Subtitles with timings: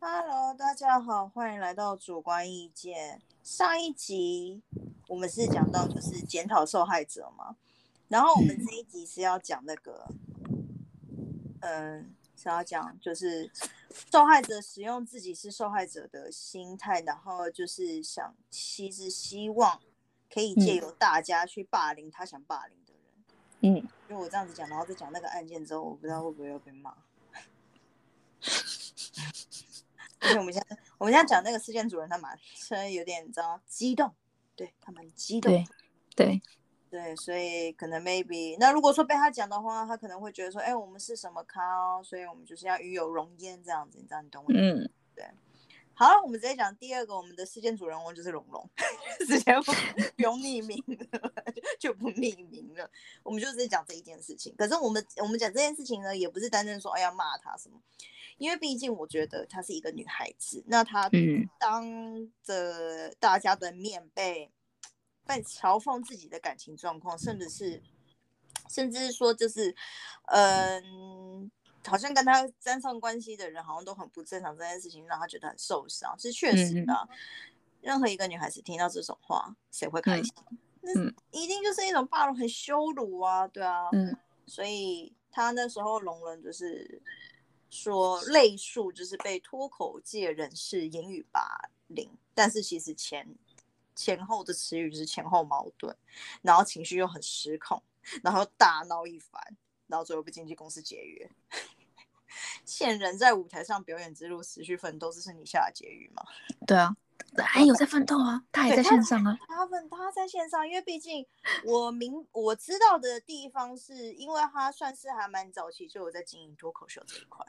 [0.00, 3.20] Hello，大家好，欢迎来到主观意见。
[3.42, 4.62] 上一集
[5.08, 7.56] 我们是讲到就是检讨受害者嘛，
[8.06, 10.08] 然后我们这一集是要讲那个，
[11.62, 13.50] 嗯，是要讲就是
[14.12, 19.80] 受害者使用自己是受害者的心态，然后就是想其实希望
[20.32, 23.02] 可以借由大家去霸凌他想霸凌的人。
[23.62, 23.76] 嗯，
[24.08, 26.94] 因为我这样子讲，然后再讲那个案件之后，我不知道会不会又被骂。
[30.20, 34.14] 而且我们现在我们现在讲那个事件主人，他蛮虽然有点你知道激动，
[34.56, 35.64] 对他蛮激动，对
[36.16, 36.42] 对
[36.90, 44.52] 对，所以可能 maybe 那如果说被他讲的话，他可能会觉得说，哎，我们是什么咖哦，所以我们就是要与有荣焉这样子，你知道你懂我？
[44.52, 45.24] 嗯，对。
[45.94, 48.70] 好，我们直接讲第二个，我们的事件主人翁就是龙龙，
[49.26, 50.80] 直接不用匿名
[51.10, 51.32] 了，
[51.80, 52.88] 就不匿名了。
[53.24, 54.54] 我们就直接讲这一件事情。
[54.56, 57.80] 可是我们我们讲这件事情呢，也不是单纯说哎要骂他什么，
[58.38, 61.10] 因为毕竟我觉得她是一个女孩子，那她
[61.58, 64.50] 当着大家的面被
[65.26, 67.82] 被嘲讽自己的感情状况，甚至是
[68.70, 69.74] 甚至是说就是
[70.26, 71.50] 嗯。
[71.86, 77.08] 好像跟她沾上关系的人好像都很不正常，这件事情让她觉得很受伤，是确实的。
[77.80, 80.30] 任何一个女孩子听到这种话，谁会开心？
[80.82, 80.92] 那
[81.30, 83.88] 一定就是一种霸凌，很羞辱啊，对啊。
[83.92, 84.14] 嗯，
[84.44, 87.00] 所以他那时候龙人就是
[87.70, 93.28] 说，类数就是被脱口界人士言语霸凌，但是其实前
[93.94, 95.96] 前后的词语就是前后矛盾，
[96.42, 97.82] 然后情绪又很失控，
[98.22, 99.42] 然后大闹一番。
[99.88, 101.30] 然后最后被经纪公司解约。
[102.66, 106.22] 现人在舞台上表演之路持续奋斗，这是你下的结语吗？
[106.66, 106.94] 对啊，
[107.36, 109.38] 还有在奋斗啊，他还在线上啊。
[109.46, 111.26] 他奋他在线上，因为毕竟
[111.64, 117.44] 我明我知道的地方是，因为他算是还蛮早期就有在经营脱口秀这一块。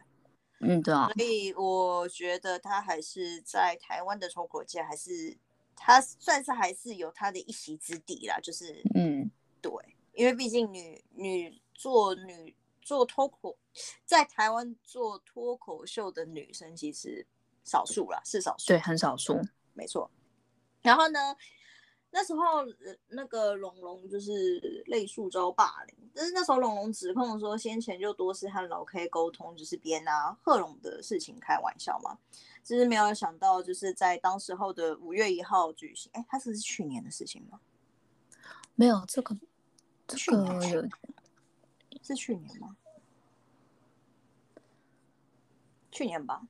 [0.62, 1.10] 嗯，对啊。
[1.16, 5.38] 所以我觉得他还是在台湾的脱口界，还是
[5.76, 8.40] 他算是还是有他的一席之地啦。
[8.42, 9.72] 就是嗯，对，
[10.14, 11.62] 因为毕竟女女。
[11.82, 13.58] 做女做脱口，
[14.04, 17.26] 在台湾做脱口秀的女生其实
[17.64, 19.40] 少数啦，是少数，对，很少数，
[19.80, 20.12] 没错。
[20.82, 21.34] 然后呢，
[22.12, 22.42] 那时候
[23.08, 32.20] 那个龙龙就是类数遭霸凌，但是那时候龙龙指控说，先前就多次和老 K 沟通，就是别拿贺龙的事情开玩笑嘛。
[32.62, 37.62] 只是没有想到，就是在当时候的五月一号举行，哎，他是是去年的事情吗？
[38.76, 39.38] 没有这个，
[40.06, 40.86] 这个有。
[42.02, 42.76] 是去年吗？
[45.92, 46.48] 去年吧，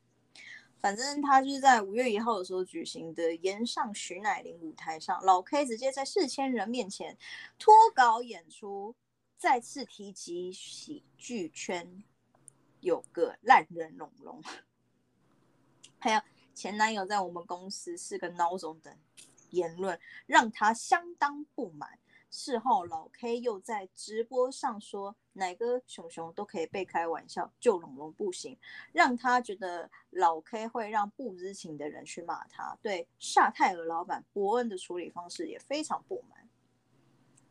[0.80, 7.18] 反正他就是在五月一号的时候举行的岩上徐乃麟舞台上，老 K 直接在四千人面前
[7.58, 8.96] 脱稿演出，
[9.38, 12.04] 再次提及喜剧圈
[12.80, 14.42] 有个烂人龙龙，
[15.98, 16.22] 还有
[16.56, 18.98] 前男友在我们公司是个孬种等
[19.50, 22.00] 言论，让他相当不满。
[22.32, 28.58] 事后，老 K 又在直播上说，哪个熊熊都可以被开玩笑，就龙龙不行，
[28.92, 32.78] 让他觉得老 K 会让不知情的人去骂他。
[32.82, 36.48] 对夏泰尔老板伯恩的处理方式也非常不满。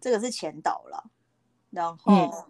[0.00, 1.10] 这个是前导了，
[1.70, 2.46] 然后，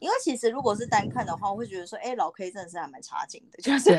[0.00, 3.90] 因为其实如果是单看的话，我会觉得说，哎，老 K 真的是还蛮差劲的，就是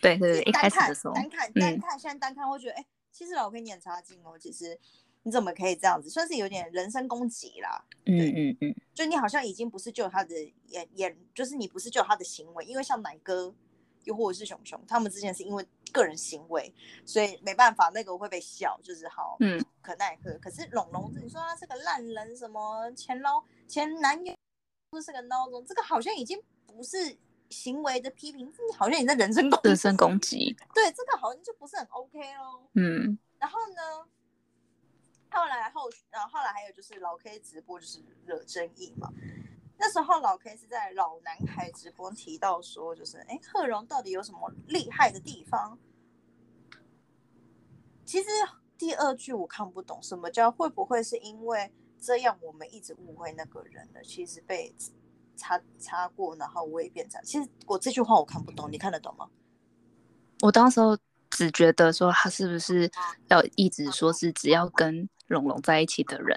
[0.00, 4.80] 对对对，一开始的时候，单看单看，现在单看会觉得，哎，其实老 K 你很差劲哦，其实。
[5.24, 6.08] 你怎么可以这样子？
[6.08, 7.84] 算是有点人身攻击啦。
[8.06, 10.34] 嗯嗯嗯，就你好像已经不是救他的
[10.68, 13.54] 演演，就是你不是救他的行为，因为像奶哥
[14.04, 16.72] 又或者是熊熊，他们之前是因为个人行为，
[17.04, 20.32] 所以没办法，那个会被笑，就是好，嗯，可奈何。
[20.38, 24.34] 可是龙龙，你说他是个烂人，什么前老前男友
[25.02, 27.18] 是个孬种，这个好像已经不是
[27.50, 30.56] 行为的批评，好像你在人身攻人身攻击。
[30.72, 32.70] 对，这个好像就不是很 OK 咯。
[32.72, 34.08] 嗯，然后呢？
[35.30, 39.12] 后来后，然后来还有就是老 K 直播就是惹争议嘛。
[39.80, 45.78] 那时候老 K 是在老男孩直播提到说，就是哎，贺荣到底有什么厉害的地方？
[48.04, 48.28] 其实
[48.76, 54.02] 第二句我看不懂，什么叫会不会是因为这样我们一直误会那个人了？
[54.02, 54.74] 其实被
[55.36, 57.22] 擦擦过，然后我也变成……
[57.22, 59.28] 其实我这句话我看不懂，你看得懂吗？
[60.40, 60.98] 我当时候
[61.30, 62.90] 只觉得说他是不是
[63.28, 65.08] 要一直说是只要跟。
[65.28, 66.36] 龙龙在一起的人，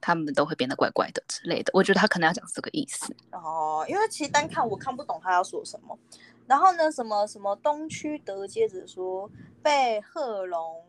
[0.00, 1.70] 他们都会变得怪怪的之类的。
[1.72, 5.98] 我觉得他可能要讲这个意思哦，因为其实单看我看不懂他要说什么。
[6.46, 9.30] 然后呢，什么什么东区德接着说
[9.62, 10.84] 被贺龙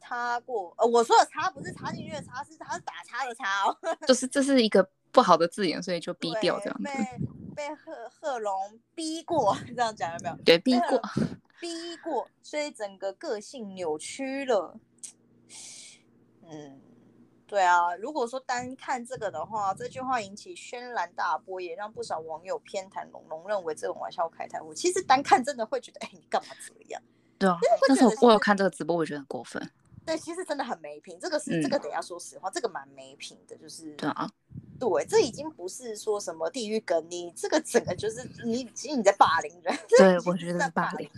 [0.00, 3.76] 插过，呃，我说的插不是插进去的插，是他是打叉的叉哦。
[4.06, 6.84] 就是这是一个不好的字眼，所以就逼掉这样子。
[6.84, 6.92] 被
[7.68, 10.36] 被贺贺龙逼过，这样讲有没有？
[10.44, 11.00] 对，逼过。
[11.60, 14.78] 逼过，所以整个个性扭曲了。
[16.54, 16.80] 嗯，
[17.46, 24.74] 对啊，如果说单看这个的话，这句话引起轩然大波，也让不少网友偏袒龙龙，认为这种玩笑开太火。
[24.74, 27.02] 其实单看真的会觉得，哎，你干嘛这样？
[27.38, 27.58] 对啊，
[27.88, 29.70] 但是我我有看这个直播，我觉得很过分。
[30.06, 34.30] 对，其实真的很没品，这个是这个等下说实话，这个蛮没品的，就是对啊，
[34.78, 39.74] 对，这已经不是说什么地狱梗，你这个整个就是你其实你在霸凌人。
[39.98, 41.10] 对，我觉得是霸凌。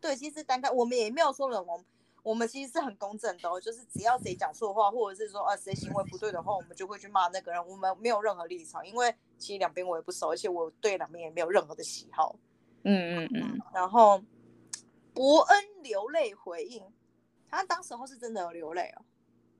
[0.00, 1.84] 对，其实单看我们也没有说龙龙。
[2.22, 7.66] 我们其实是很公正的，哦就是只要谁讲错话，或者是说啊谁行为不对的话，我们就会去骂那个人。
[7.66, 12.36] 我们没有任何立场，因为其实两边我也不熟，而且我对两边也没有任何的喜好。
[12.82, 13.60] 嗯嗯嗯。
[13.72, 14.22] 然后
[15.14, 16.82] 伯恩流泪回应，
[17.48, 19.02] 他当时候是真的有流泪哦。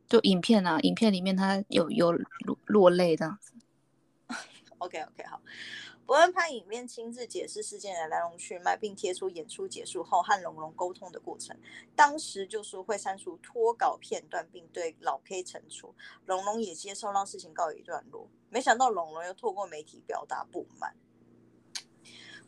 [0.09, 3.53] 就影片啊，影片里面他有有落落泪这样子。
[4.79, 5.41] OK OK 好。
[6.11, 11.57] 伯恩拍影片亲自解释事件的来龙去脉，并贴出演出结束后和龙龙沟通的过程。
[11.95, 15.95] 当时就说会删除脱稿片段，并对老 K 惩处。
[16.27, 18.29] 龙龙也接受，让事情告一段落。
[18.49, 20.97] 没想到龙龙又透过媒体表达不满。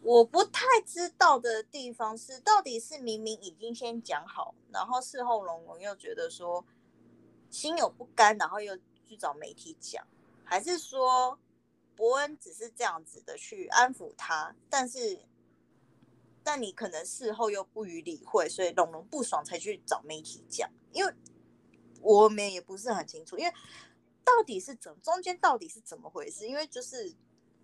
[0.00, 6.66] 我不太知道的地方是，到底是明明已经先讲好，然后事后龙龙又觉得说
[7.48, 8.76] 心有不甘，然后又
[9.06, 10.04] 去找媒体讲，
[10.42, 11.38] 还是说？
[12.02, 15.20] 伯恩只是这样子的去安抚他，但是，
[16.42, 20.68] 但你可能事后又不予理会，所以龙龙不爽才去找媒体讲。
[20.90, 21.14] 因为
[22.00, 23.54] 我们也不是很清楚，因为
[24.24, 26.48] 到底是怎中间到底是怎么回事？
[26.48, 27.14] 因为就是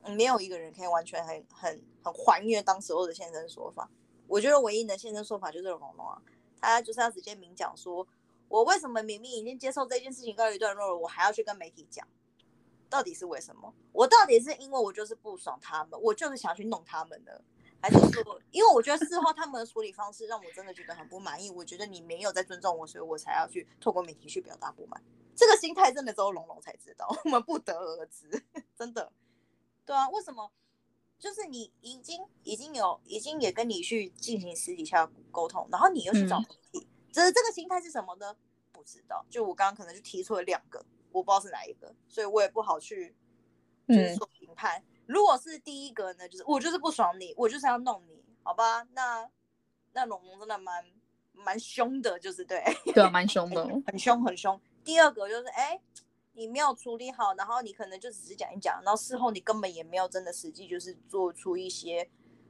[0.05, 3.90] 没有一个人可以完全很很很还原当时候的现身说法。
[4.29, 6.23] 我觉得唯一的现身说法就是龙龙啊，
[6.61, 8.06] 他就是要直接明讲说，
[8.46, 12.06] 我为什么明明已经接受这件事情告一段落了，我还要去跟媒体讲。
[12.88, 13.73] 到底是为什么？
[13.93, 17.32] 我到底是因为我就是不爽他们，我就是想去弄他们呢，
[17.81, 21.50] 还是说，因为我觉得事后他们的处理方式让我真的觉得很不满意。
[21.50, 25.02] 我觉得你没有在尊重我，所以我才要去透过媒体去表达不满。
[25.37, 28.44] 这个心态真的只有龙龙才知道，我们不得而知，
[28.76, 29.12] 真的。
[29.85, 30.50] 对啊，为什么？
[31.19, 38.37] 就是你已经已经有已经也跟你去进行私底下沟通，然后你又去找媒体，这这个心态是什么呢？
[38.73, 39.25] 不知道。
[39.29, 40.85] 就我刚刚可能就提出了两个。
[41.19, 43.15] 我不知道是哪一个，所以我也不好去
[43.88, 44.82] 就是说评判。
[45.06, 48.87] 如果是第一个呢，就是我就是不爽你，我就是要弄你，好吧？
[48.93, 49.29] 那
[49.93, 50.85] 那龙龙真的蛮
[51.32, 52.62] 蛮凶的，就是对，
[52.94, 54.61] 对，蛮凶的，很凶很凶。
[54.85, 55.81] 第二个就是，哎，
[56.35, 62.09] 你没有处理好，然后你可能就只是讲一讲，然后事后你根本也没有真的实际就是做出一些，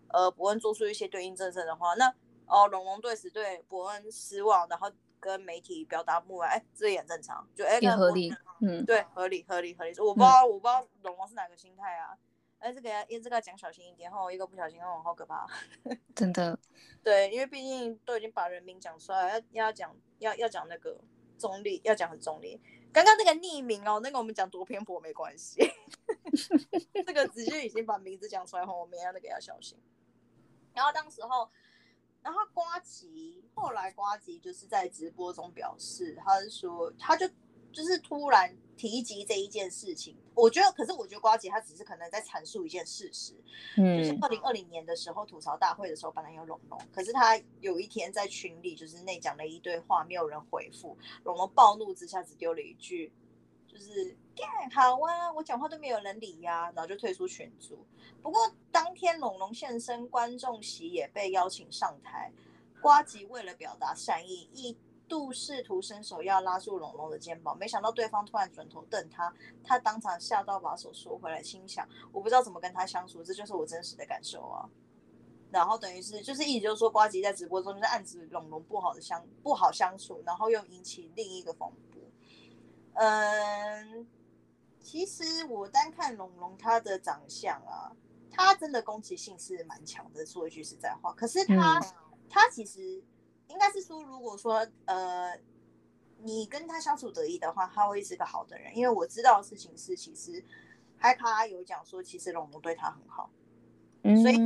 [0.09, 2.13] 呃，伯恩做出一些对应政策的话，那
[2.47, 4.93] 哦，龙龙对此对伯恩失望，然后。
[5.21, 9.91] 跟媒体表达不满，哎，这也很正常，就哎，合理，嗯，对，合理，合理，合理。
[10.01, 12.17] 我不知道，我不知道龙王是哪个心态啊？
[12.59, 15.47] 哎，这个要，这个讲小心一点，吼，一个不小心，哦，好可怕。
[16.15, 16.59] 真的。
[17.03, 20.99] 对，因为毕竟都已经把人名讲出来，要要讲，要要讲那个
[21.39, 22.61] 中立，要讲很中立。
[22.93, 25.61] 刚刚那个匿名哦，那个我们讲多偏颇没关系。
[27.07, 29.79] 这个直接已经把名字讲出来后，我们要那个要小心。
[30.75, 31.49] 然后当时候。
[32.29, 37.27] 然后瓜吉后来瓜吉就是在直播中表示，他是说，他就
[37.73, 40.15] 就是突然提及这一件事情。
[40.35, 43.33] 我觉得，可是我觉得瓜吉他只是可能在阐述一件事实，
[43.79, 53.11] 嗯，就是二零二零年的时候吐槽大会的时候，本来有龙龙，可是他有一天在群里就是内讲了一堆话，没有人回复，龙龙暴怒之下只丢了一句，
[53.79, 54.17] 就是。
[54.73, 57.85] 好啊，我讲话都没有人理呀，然后就退出群组。
[58.23, 62.31] 不过当天龙龙现身，观众席也被邀请上台。
[62.81, 64.77] 瓜吉为了表达善意，一
[65.09, 74.69] 度试图伸手要拉住龙龙的肩膀，没想到对方突然转头瞪他，他当场吓到把手缩回来，心想我不知道怎么跟他相处，这就是我真实的感受啊。
[75.51, 81.73] 然后等于是就是一直就是说瓜吉在直播中就是暗指龙龙不好的相不好相处，然后又引起另一个风。
[82.99, 84.07] 嗯。
[84.81, 87.93] 其实我单看龙龙他的长相啊，
[88.31, 90.25] 他真的攻击性是蛮强的。
[90.25, 91.79] 说一句实在话，可是他
[92.31, 92.81] 他其实
[93.49, 95.39] 应该是说，如果说呃
[96.23, 98.75] 你跟他相处得意的话，他会是个好的人。
[98.75, 100.43] 因为我知道的事情是，其实
[100.97, 103.29] 海卡有讲说，其实龙龙对他很好。
[104.05, 104.39] 嗯所以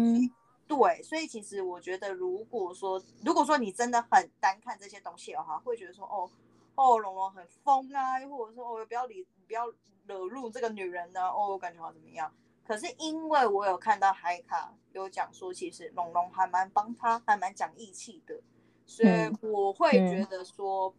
[0.66, 6.28] 对，所以其实我觉得，如果说如果说你真的很单看这些东西的话，会觉得说哦
[6.74, 9.72] 哦龙龙很疯啊，或者说哦不要理不要。
[10.04, 11.28] 惹怒这个女人呢？
[11.28, 12.34] 哦，我感觉好怎么样？
[12.66, 18.42] 可是因为我有看到海卡有讲说，其实龙龙还蛮帮他，还蛮讲义气的，
[18.84, 19.08] 所以
[19.40, 20.92] 我会觉得说，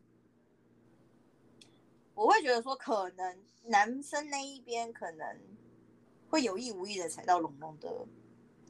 [2.15, 5.37] 我会觉得说，可能男生那一边可能
[6.29, 8.07] 会有意无意的踩到龙龙的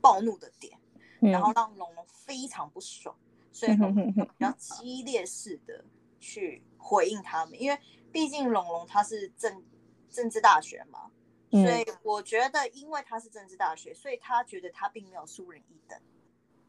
[0.02, 0.76] 暴怒的点，
[1.20, 3.16] 然后让龙龙非常不爽。
[3.52, 5.86] 所以龙龙比较激烈式的
[6.20, 7.80] 去回应他们，因为
[8.12, 9.64] 毕竟龙龙他是政
[10.10, 11.10] 政治大学嘛，
[11.50, 15.98] 所以我觉得因为他是政治大学，所以他觉得他并没有输人一等，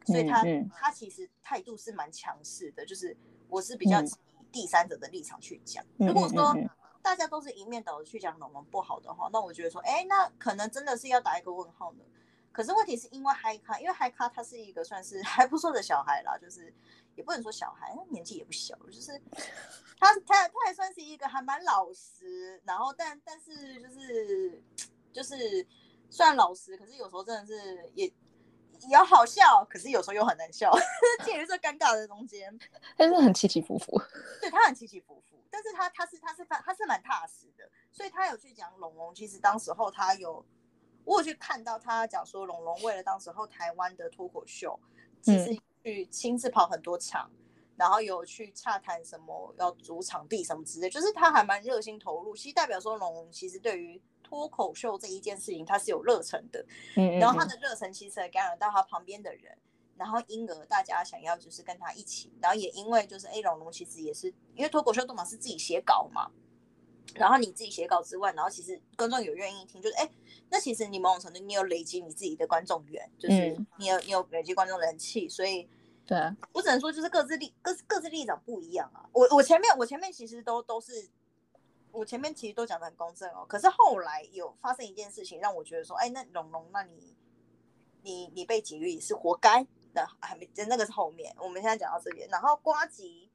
[0.07, 3.17] 所以他他其实态度是蛮强势的，就是
[3.49, 4.09] 我是比较以
[4.53, 6.55] 第三者的立场去讲，如果说。
[7.05, 12.05] 大家都是一面倒的去讲龙龙不好的话，那我觉得说，哎，那可能真的是要打一个问号呢。
[12.55, 16.73] 可是问题是因为嗨咖，因为嗨咖他是一个算是 还不错的小孩啦，就是
[17.17, 19.21] 也不能说小孩，他年纪也不小，就是
[19.99, 24.63] 他他他还算是一个还蛮老实，然后但但是就是
[25.13, 25.67] 就是
[26.09, 28.11] 虽然老实，可是有时候真的是也
[28.89, 30.73] 也好笑，可是有时候又很难笑，
[31.27, 32.57] 介于这尴尬的中间，
[32.97, 34.01] 但是很起起伏伏，
[34.41, 35.35] 对他很起起伏伏。
[35.51, 39.15] 但是他他是他是他是蛮踏实的，所以他有去讲龙龙。
[39.15, 40.45] 其实当时候他有，
[41.05, 44.79] 我有去看到他讲说龙龙为了当时候台湾的脱口秀，
[45.23, 47.31] 其实去亲自跑很多场，
[47.77, 52.35] 然后有去洽谈什么要租场地什么之类，就是他还蛮热心投入。
[52.37, 56.65] 其实代表说龙龙其实对于脱口秀这一件事情他是有热忱的，
[56.97, 59.57] 嗯，然后他的热忱其实也感染到他旁边的人。
[59.97, 66.29] 然后因而大家想要就是跟他一起，然后也因为就是 A 龙龙其实也是因为脱口秀动嘛是自己写稿嘛，
[67.15, 70.11] 然后你自己写稿之外，然后其实观众有愿意听，就是哎，
[70.51, 75.69] 那其实你某种程度你有累积你自己的观众缘，就是你有你有累积观众人气，所以
[76.07, 76.19] 对
[76.53, 79.09] 我只能说就是各自立各各自立场不一样啊。
[79.13, 81.09] 我我前面我前面其实都都是
[81.93, 87.15] 我前面其实都讲的很公正哦，可是后来有发生一件事情让我觉得说，哎，那龙龙，那你
[88.03, 89.67] 你你被解约也是活该。
[89.95, 91.33] 的还没，那个是后面。
[91.39, 93.31] 我们现在讲到这边，然后瓜吉，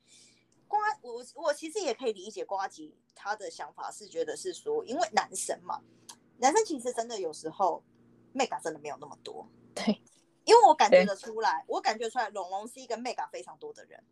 [0.69, 5.81] 瓜我我其实也可以理解瓜吉他的想法是觉得是说，因为男生嘛，
[6.37, 7.83] 男生其实真的有时候
[8.33, 9.49] mega 真的没有那么多。
[9.73, 10.01] 对，
[10.45, 14.03] 因为我感觉得出来，我感觉出来，龙龙是一个 mega 非常多的人。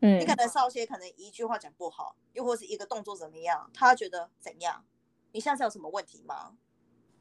[0.00, 4.84] 嗯，你可能少些可能一句话讲不好，又或是一个动作怎么样，他觉得怎样？
[5.32, 6.56] 你下次有什么问题吗？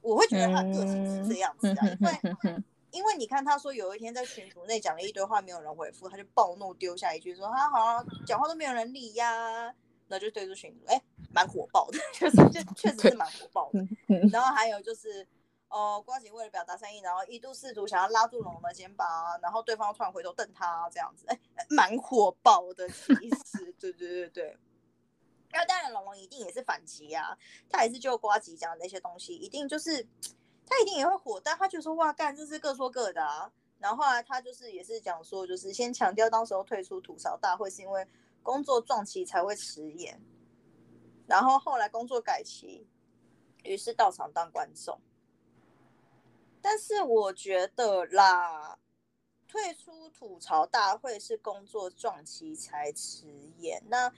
[0.02, 2.64] 我会觉得他个性是这样子的，因为。
[2.92, 9.74] 因为你看，他说有一天在群组内讲了一堆话，没有人回复，他就暴怒，丢下一句说：“他好像讲话都没有人理呀。”
[10.08, 11.02] 那就对着群组，哎，
[11.34, 13.80] 蛮火爆的， 确实就确实是蛮火爆的。
[14.30, 15.26] 然后还有就是，
[15.70, 19.08] 哦，瓜姐为了表达善意，然后一度试图想要拉住龙龙的肩膀，
[19.42, 22.90] 然后对方突然回头瞪他，这样子，哎，蛮火爆的。
[22.90, 24.58] 其实，对对对对。
[25.54, 27.38] 那当然，龙龙一定也是反击啊，
[27.70, 30.06] 他也是就瓜吉讲的那些东西，一定就是。
[30.72, 33.52] 他一定也会火，但他就说哇干，这是各说各的啊。
[33.78, 38.08] 然后后来他就是也是讲说，就是先强调当时候退出吐槽大会是因为
[38.42, 40.18] 工作撞期才会迟延，
[41.28, 42.88] 然后后来工作改期，
[43.66, 44.98] 于是到场当观众。
[46.62, 48.80] 但是我觉得啦，
[49.50, 53.84] 退出吐槽大会是工作撞期才迟延。
[53.90, 54.10] 那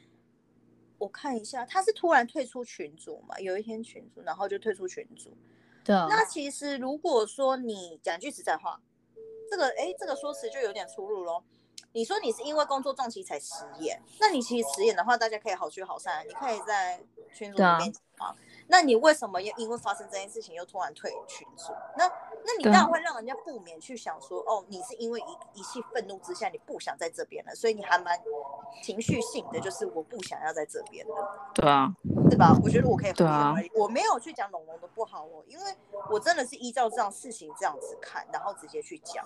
[1.00, 3.40] 我看一下，他是突然退出群组嘛？
[3.40, 5.36] 有一天群组，然后就退出群组。
[6.10, 8.80] 那其实如果说你讲句实在话，
[9.50, 11.44] 这个哎，这个说辞就有点出入喽。
[11.96, 17.00] 你说你是因为工作重期才失业，那你其实辞演的话，大家可以好聚好散，你可以在
[17.34, 18.36] 群组里面啊。
[18.68, 21.72] 那你为什么要因为发生这件事情又突然退群组？
[21.96, 22.12] 那
[22.46, 28.20] 那你当然会让人家不免去想说，哦，你是因为一一气愤怒之下，你不想在这边了，所以你还蛮
[28.82, 31.52] 情绪性的，就是我不想要在这边了。
[31.54, 31.94] 对啊，
[32.30, 32.56] 是吧？
[32.64, 35.76] 我觉得我可以回应，我没有去讲龙龙的不好哦，因为
[36.10, 39.26] 我真的是依照这样事情这样子看，然后直接去讲。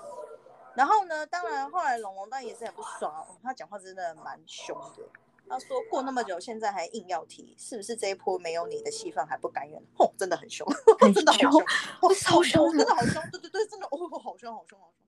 [0.76, 5.04] 然后呢，当然后来龙龙当然也是很不爽，他讲话真的蛮凶的。
[5.50, 9.82] 他说过那么久，现在还硬要提，是不是这一波没有你的戏份还不甘愿？
[9.96, 10.68] 吼，真的很凶，
[11.14, 11.64] 真的好凶，
[12.02, 15.08] 我好凶，真的好凶，对对对，真的哦，好凶，好凶，好凶。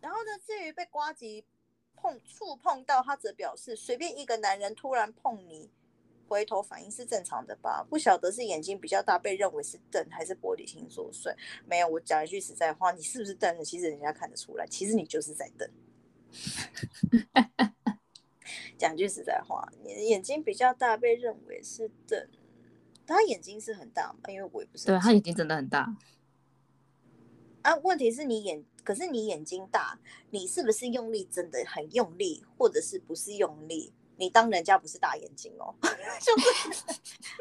[0.00, 1.44] 然后呢，至于被瓜吉
[1.96, 5.70] 碰触碰到，他则表示，随便一个男人突然碰你，
[6.28, 7.84] 回头反应是正常的吧？
[7.90, 11.34] 不晓得是眼睛比较大被认为是瞪，还是玻璃心作祟？
[11.66, 13.64] 没有，我讲一句实在话，你是不是瞪？
[13.64, 15.68] 其实人家看得出来，其实你就是在瞪。
[18.76, 22.28] 讲句实在话，你的眼睛比较大，被认为是瞪。
[23.06, 24.18] 他眼睛是很大嘛？
[24.28, 24.86] 因为我也不是。
[24.86, 25.96] 对他眼睛真的很大。
[27.62, 29.98] 啊，问题是你眼，可是你眼睛大，
[30.30, 33.94] 你是不是用力真的很用力，或者是不是用力？
[34.16, 35.74] 你当人家不是大眼睛哦，
[36.20, 36.84] 就是，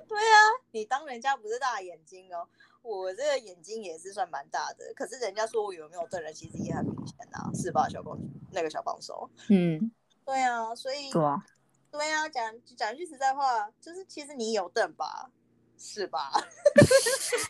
[0.08, 0.38] 对啊，
[0.72, 2.48] 你当人家不是大眼睛哦。
[2.82, 8.18] 我这个眼睛也是算蛮大的，可是人家说我有没有瞪人，其实也很明显呐，是吧，小公
[8.52, 9.30] 那个小帮手？
[9.50, 9.92] 嗯。
[10.28, 11.42] 对啊，所以对啊，
[11.90, 15.32] 对啊，讲讲句实在话，就是其实你有凳吧，
[15.78, 16.30] 是吧？
[16.76, 17.48] 其实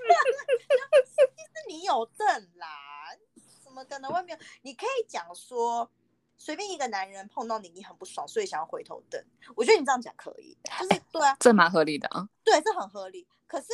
[1.67, 2.67] 你有凳啦，
[3.63, 4.39] 怎么可能外面？
[4.62, 5.89] 你可以讲说，
[6.38, 9.19] 随便一个男人碰到你，你很不爽，所以想要回头瞪。
[9.55, 12.29] 我觉得你这样讲可以，就是对啊，这蛮合理的啊。
[12.43, 13.27] 对，这很合理。
[13.48, 13.69] 可是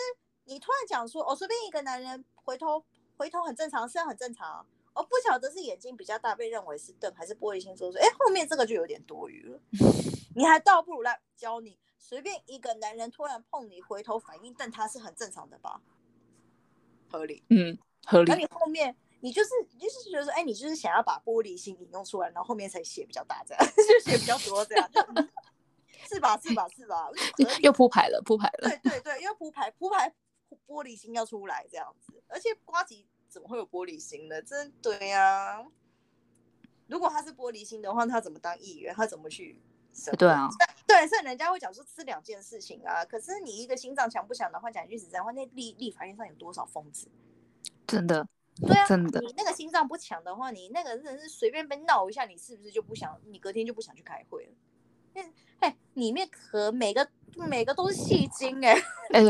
[0.45, 2.85] 你突然讲说，哦，随便一个男人回头
[3.17, 4.65] 回头很正常，是很正常啊。
[4.93, 9.59] 哦，不晓得是眼睛比较大被认为是瞪，还是玻璃心说说，哎，后面这个就有点多余了。
[10.35, 15.81] 你还倒不如来教你，随便一个男人突然碰你回头反应瞪他是很正常的吧？
[17.09, 18.31] 合理，嗯，合理。
[18.31, 24.89] 那你后面你就是就是觉得说，哎，你就是想要把玻璃心引用出来，然后后面才写比较大这样， 就写比较多这样，
[26.07, 26.37] 是吧？
[26.39, 26.67] 是吧？
[26.75, 27.09] 是吧？
[27.61, 28.69] 又铺排了，铺排了。
[28.69, 30.13] 对对对，又铺排铺排
[30.67, 33.07] 玻璃心要出来这样子，而且瓜吉。
[33.33, 34.39] 怎么会有玻璃心呢？
[34.43, 35.65] 真对呀！
[36.85, 38.93] 如果他是玻璃心的话，他怎么当议员？
[38.93, 39.59] 他怎么去？
[40.17, 40.47] 对啊，
[40.85, 43.03] 对，所以人家会讲说是两件事情啊。
[43.03, 47.07] 可是你一个心脏强不强的话，讲句实在话，那立立法院上有多少疯子？
[47.87, 48.27] 真的，
[48.61, 49.19] 对啊，真的。
[49.21, 53.19] 你那个心脏不强的话，你那个人是随便被闹一下，你是不是就不想？
[53.25, 54.51] 你隔天就不想去开会了？
[55.15, 55.21] 那
[55.59, 58.73] 哎，里面可每个每个都是戏精哎！
[59.13, 59.23] 哎，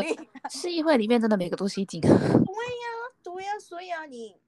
[0.50, 2.00] 市议会里面真的每个都戏精。
[2.00, 3.03] 对呀。
[3.34, 4.40] 对呀，所以啊，你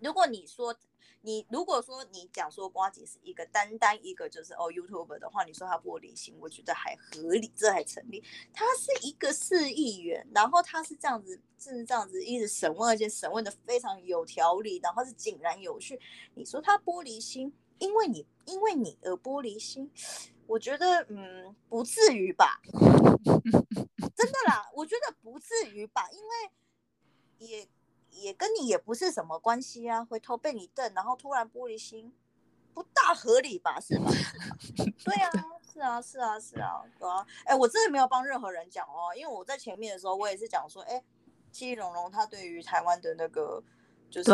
[0.00, 0.76] 如果你说
[1.20, 8.20] 你如果说你讲说瓜姐是一个单单一个就是哦 YouTuber 的话，你说他玻璃心，我觉得还合理，这还成立。
[8.52, 16.00] 他是一个市议员，然后他是这样子，是这样子一直审问，而且审问的非常有条理，然后是井然有序。
[16.34, 19.88] 你说他玻璃心，因为你因为你而玻璃心，
[20.48, 22.60] 我觉得嗯不至于吧，
[24.16, 26.50] 真的啦，我觉得不至于吧，因为
[27.38, 27.68] 也。
[28.12, 32.12] 也跟你也不是什么关系啊，回头被你瞪，然后突然玻璃心，
[32.72, 33.80] 不大合理吧？
[33.80, 34.10] 是吧？
[35.04, 35.30] 对啊，
[35.72, 37.26] 是啊，是啊，是啊，对啊。
[37.44, 41.02] 哎，我真的没有帮任何人讲哦，因为我在前面的时候，我也是讲说，哎，
[41.50, 43.62] 七七龙龙他对于台湾的那个
[44.10, 44.30] 就是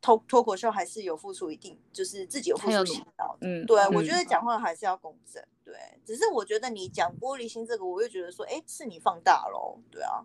[0.00, 2.94] 脱脱口秀还是有付出一定，就是自己有付出。
[3.40, 5.42] 嗯，对，我觉得讲话还是要公正。
[5.64, 9.78] 对，只是我觉得你讲玻璃心这个，我又觉得说，哎，是你放大喽。
[9.90, 10.24] 对啊。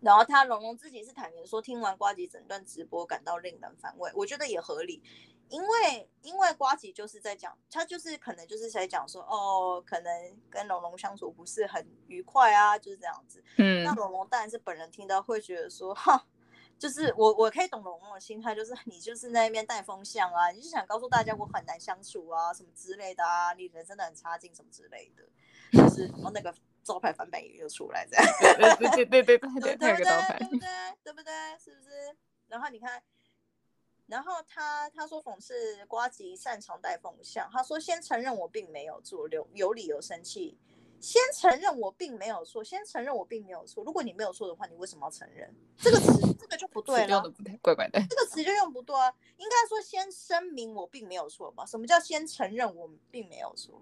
[0.00, 5.02] 然后他龙龙自己是坦言说，听完瓜吉整段直播感到令人反胃，我觉得也合理，
[5.48, 13.42] 因为因为瓜吉就是在讲，他就是可能就是在讲说，哦，可能跟龙龙相处不是很愉快啊，就是这样子。
[13.56, 16.24] 嗯，那龙龙当然是本人听到会觉得说，哈，
[16.78, 25.24] 就是我我可以懂龙龙的心态，就是 你就是在那边带风向啊，你就想告诉大家我很难相处啊，什么之类的啊，你人真的很差劲什么之类的，
[25.72, 26.54] 就是然后那个。
[26.88, 30.68] 招牌翻白眼就出来这样，对对对对对对，对不对？
[31.04, 31.32] 对不对？
[31.62, 32.16] 是不是？
[32.48, 33.02] 然后你看，
[34.06, 40.56] 然后他他说讽刺瓜子擅长带风向，他说先承认我并没有做，有有理由生气。
[41.00, 43.84] 先承认我并没有错，先承认我并没有错。
[43.84, 45.54] 如果你没有错的话，你为什么要承认？
[45.76, 48.00] 这个词，这个就不对了，用的不太怪怪的。
[48.10, 51.64] 这个词就用不对啊，应该说先声明我并没有错吧？
[51.64, 53.80] 什么叫先承认我并没有错？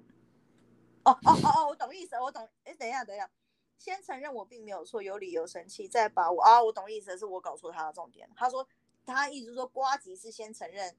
[1.07, 2.49] 哦哦哦哦，我懂意思，我懂。
[2.65, 3.31] 哎，等一下，等一下，
[3.79, 8.29] 先承认我并没有错，有理由生气，再把我啊，我懂意思，是我搞错他的重点。
[8.35, 8.67] 他说，
[9.05, 10.97] 他一直说瓜吉是先承认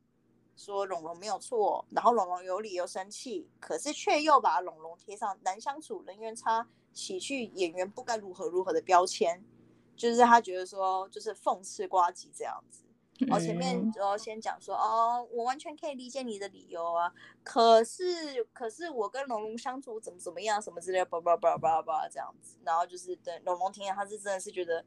[0.55, 9.43] 说龙龙没有错，然后龙龙有理由生气，可是却又把龙龙贴上难相处、人缘差、喜剧演员不该如何如何的标签，
[9.97, 12.83] 就是他觉得说，就是讽刺瓜吉这样子。
[13.31, 17.11] 哦，前面就先讲说哦，我完全可以理解你的理由啊，
[17.43, 24.85] 可是可是我跟龙龙相处怎么怎么样什么之类，叭叭叭叭叭这样子，然后就是等龙龙听了，他是真的是觉得，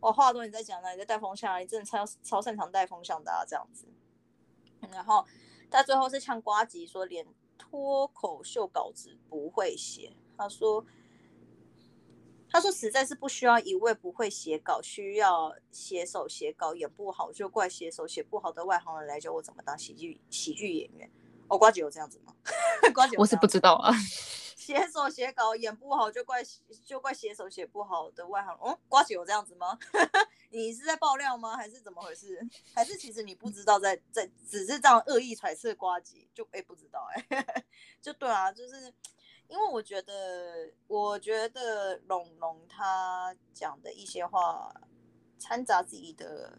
[0.00, 3.86] 哇，话多你在讲呢，你在带风向啊，你真的超超擅长带风向的啊，这样子，
[4.92, 5.24] 然后
[5.70, 7.26] 他最后是呛瓜吉说连
[7.58, 10.84] 脱口秀稿子不会写，他说。
[12.52, 21.10] 他说：“实在是不需要一位不会写稿、需要写手写稿、演不好就怪写手写不好的外行人来教我怎么当喜剧喜剧演员。”
[21.48, 22.34] 哦，瓜姐有这样子吗？
[22.94, 23.92] 瓜姐我是不知道啊。
[24.54, 26.40] 写手写稿演不好就怪
[26.86, 28.56] 就怪写手写不好的外行。
[28.60, 29.76] 哦，瓜姐有这样子吗？
[30.50, 31.56] 你是在爆料吗？
[31.56, 32.46] 还是怎么回事？
[32.74, 36.28] 还是其实你不知道在在只是这样恶意揣测瓜姐？
[36.32, 37.64] 就哎不知道哎，
[38.00, 38.92] 就对啊，就是。
[39.48, 44.74] 因为我觉得，我觉得龙龙他讲的一些话
[45.38, 46.58] 掺杂自己的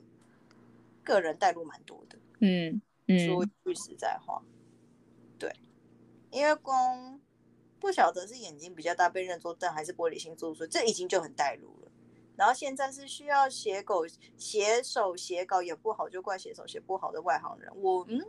[1.03, 2.17] 个人带入蛮多的。
[2.39, 4.43] 嗯嗯，说句实在话，
[5.39, 5.51] 对，
[6.31, 7.19] 因为光
[7.79, 11.91] 不晓得是眼睛比较大被认作瞪，还是玻璃心作祟，这已经就很带入了。
[12.35, 14.05] 然后现在是需要写狗
[14.37, 17.71] 写手写稿也不好，就怪写手写不好的外行人。
[17.75, 18.21] 我嗯。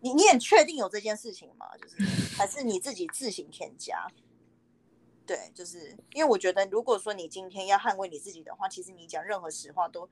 [0.00, 1.66] 你你也确定有这件事情吗？
[1.76, 1.96] 就是
[2.36, 4.08] 还是你自己自行添加？
[5.26, 10.08] 对，就是因为我觉得，如果说你今天要捍卫你自己的话，其实你讲任何实话都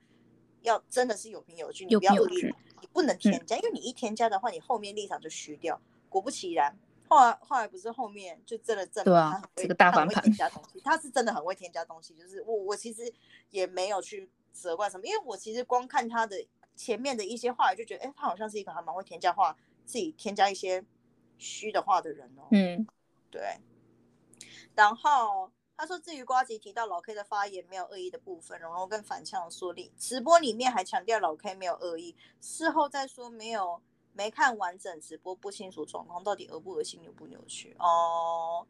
[0.61, 5.81] 要真的是有凭有据，你不要你不能添加，因为你一添加的话，你后面立场就虚掉。
[6.07, 6.73] 果不其然，
[7.09, 12.13] 后来后来不是后面就真的证明他很会这个大反盘添加东西，他是真的很会添加东西。
[12.15, 13.11] 就是我我其实
[13.49, 19.55] 也没有去责怪什么，因为我其实光看他的前面的一些话语，就觉得哎，他好像是一个还蛮会添加话，
[19.89, 20.85] 自己添加一些
[21.39, 22.47] 虚的话的人哦。
[22.51, 22.85] 嗯，
[23.31, 23.57] 对。
[24.75, 33.81] 然后他说，至于瓜吉提到老 K 的发言没有恶意的部分，然后跟反呛说，你直播里面还强调老 K 没有恶意，事后再说没有
[34.13, 38.67] 没看完整直播，不清楚状况到底恶不恶心、扭不扭曲哦。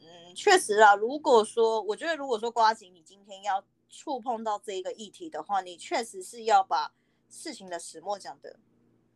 [0.00, 6.94] 嗯，确实啊，如果说我觉得如果说瓜吉你今天要触碰到这一个议题的话，你确实是要把
[7.28, 8.58] 事情的始末讲的，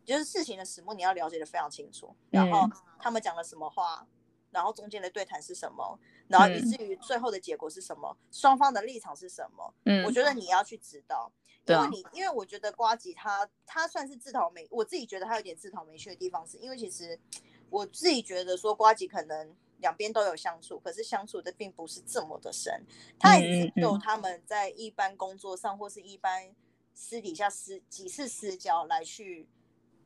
[0.08, 2.68] 就是事情的始末你要了解的非常清楚，然后
[2.98, 4.06] 他们讲了什么话。
[4.50, 6.00] 然后中间的对谈是什么？
[6.26, 8.16] 然后以至于最后的结果是什么？
[8.32, 9.74] 双方的立场是什么？
[9.84, 11.30] 嗯，我觉得你要去知道，
[11.66, 17.20] 因为你因为我觉得瓜吉他他算是自讨没，我自己觉得他有点自讨没趣的地方，是因为其实
[17.68, 22.86] 我自己觉得说瓜吉可能两边都有相处，可是相处的并不是这么的深，
[23.18, 26.56] 他也只有他们在一般工作上或是一般
[26.94, 29.46] 私底下私几次私交来去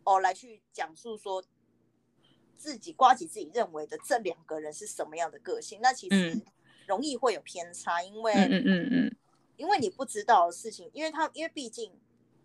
[0.04, 1.42] 哦来去讲述说。
[2.54, 6.40] 自己刮起自己认为的这两个人是什么样的个性，那其实
[6.86, 9.16] 容易会有偏差，因为嗯嗯嗯，
[9.56, 11.92] 因为你不知道的事情，因为他因为毕竟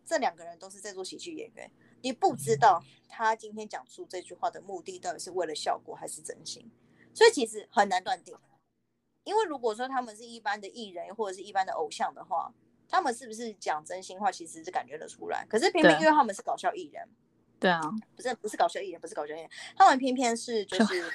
[0.03, 1.69] 这两个人都是在做喜剧演员，
[2.01, 6.67] 你不知道他今天讲出这句话的目的到底是为了效果还是真心，
[7.13, 8.35] 所以其实很难断定。
[9.23, 12.51] 因为如果说他们是一般的艺人或者是一般的偶像的话，
[12.89, 15.45] 他们是不是讲真心话，其实是感觉得出来。
[15.47, 17.07] 可是偏偏因为他们是搞笑艺人。
[17.59, 17.81] 对啊，
[18.15, 21.11] 不是不是搞笑艺人，不是搞笑艺人，他们偏偏是就是，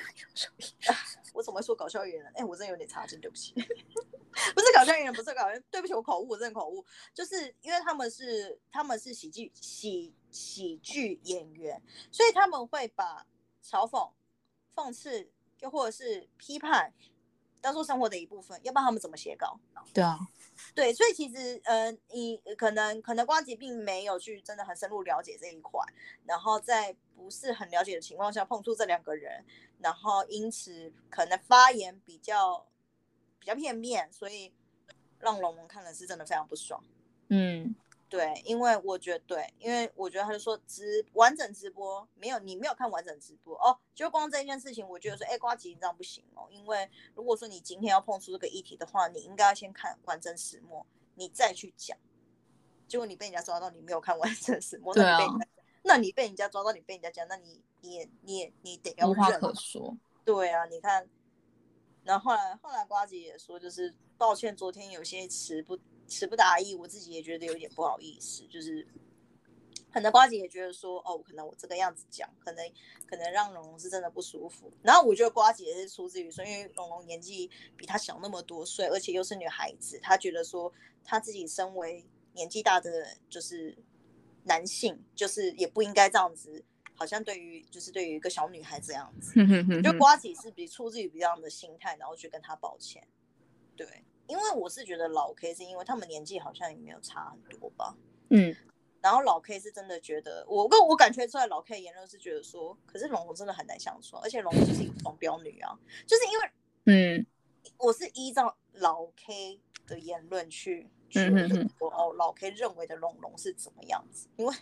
[1.35, 2.33] 我怎么会说搞笑艺人？
[2.35, 13.27] 哎，我真的有点差劲，对不起， 不是搞笑艺人，不是搞笑，对不起，我口误，我真的口误，就是因为他们是他们是喜剧喜喜剧演员，所以他们会把
[13.65, 14.11] 嘲讽、
[14.75, 16.93] 讽刺，又或者是批判。
[17.61, 19.57] 当做生活的一部分，要不然他们怎么写稿？
[19.95, 20.19] 对啊，
[20.75, 25.81] 对，所以其实呃，你可能可能瓜吉并没有去真的很深入了解这一块，
[26.25, 29.45] 然后在不是很了解的情况下碰触这两个人，
[29.81, 32.67] 然后因此可能发言比较
[33.39, 34.53] 比较片面，所以
[35.19, 36.83] 让龙龙看的是真的非常不爽。
[37.29, 37.75] 嗯。
[38.13, 51.97] 对，因为我觉得对，因为我觉得他就说直完整直播没有你没有看完整直播哦，就光这一件事情，我觉得说哎瓜吉你这样不行哦，因为如果说你今天要碰出这个议题的话，你应该要先看完整始末，你再去讲。
[52.87, 55.47] 结果你被人家抓到你没有看完整始末，那你被
[55.83, 59.97] 那你被人家抓到你被人家讲，那你你也你也你得要无话可说。
[60.23, 61.09] 对啊，你看，
[62.05, 65.79] 然后后来后来瓜吉也说，就是抱歉，昨天有些词不。
[66.13, 68.87] 词不达意，我自己也觉得有点不好意思，就是
[69.91, 72.73] 可能瓜姐也觉得说，哦，可能我这个样子讲，可能
[73.07, 74.73] 可能让龙龙是真的不舒服。
[74.83, 80.73] 然后我觉得瓜姐也是出自于说，因为龙龙年纪比她小那么多岁，而且又是女孩子，她觉得说
[81.05, 83.77] 她自己身为年纪大的就是
[84.45, 89.35] 男性，就是也不应该这样子，好像对于就是对于一个小女孩这样子，
[89.83, 93.07] 就瓜姐是比出自于这样的心态，然后去跟她抱歉，
[93.77, 94.05] 对。
[94.33, 97.95] 因为我是觉得老 K 是因为他们年纪好像也没有差很多吧，
[98.31, 98.57] 嗯，
[99.03, 106.51] 然后老 K 是真的觉得，我跟我感觉出来老 K 言论是觉得说，可是龙龙真的很难相处，而且龙龙就是一个双标女啊，就是因为，
[107.19, 107.27] 嗯，
[107.77, 111.19] 我是依照老 K 的言论去去
[111.79, 114.57] 说，哦，老 K 认为的龙龙是怎么样子，因为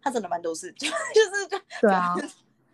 [0.00, 2.14] 他真的蛮多事，就 就是就对啊，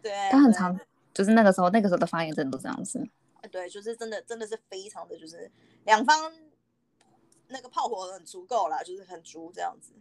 [0.02, 0.78] 对，他很常，
[1.14, 3.08] 就是那个时候那个时候的发言真的都这样子。
[3.50, 5.50] 对，就是真的，真的是非常的，就是
[5.84, 6.32] 两方
[7.48, 9.92] 那个炮火很足够啦，就是很足这样子。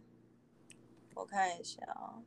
[1.14, 2.22] 我看一下啊，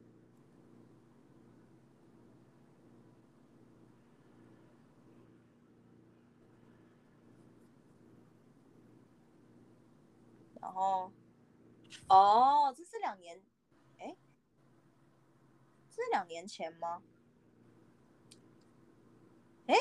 [10.61, 11.11] 然后，
[12.07, 13.41] 哦，这是两年，
[13.97, 14.15] 哎，
[15.89, 17.01] 这是两年前吗？
[19.65, 19.75] 哎？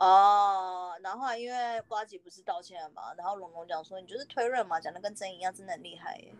[0.00, 6.34] 哦，然后因为瓜吉不是道歉了嘛，然后龙龙讲说你就是推论嘛，讲的跟真一样，真的很厉害耶。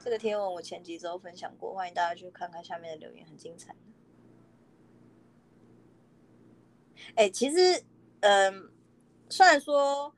[0.00, 3.76] 这个贴文我前几周分享过，欢迎大家去看看下面的留言，很精彩。
[7.14, 7.84] 哎，其实，
[8.22, 8.72] 嗯，
[9.28, 10.12] 虽然说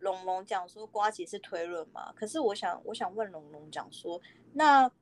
[0.00, 4.20] 龙龙讲说瓜吉是推论嘛，可是我想，我想问龙龙讲说，
[4.52, 4.92] 那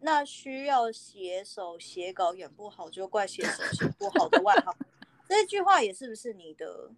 [0.00, 4.74] 那需要写手写稿演不好，就怪写手写不好的外行。
[5.32, 6.90] 这句话也是不是你的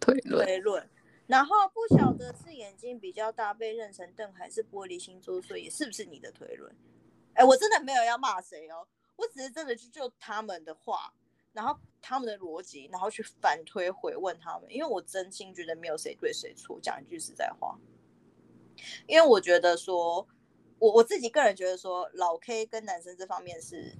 [0.00, 0.46] 推论？
[0.46, 0.88] 推论。
[1.26, 6.74] 然后不晓得是眼睛比较大被认成邓，还是玻璃心作祟，也是不是你的推论？
[7.34, 11.12] 哎，我真的没有要骂谁哦，我只是真的就就他们的话，
[11.52, 17.78] 然后他们的逻辑，然后去反推回问他们，因为我真心觉得没有谁对谁错，讲一句实在话。
[19.06, 20.26] 因为我觉得说，
[20.78, 23.94] 我我自己个人觉得说，老 K 跟男生这方面是，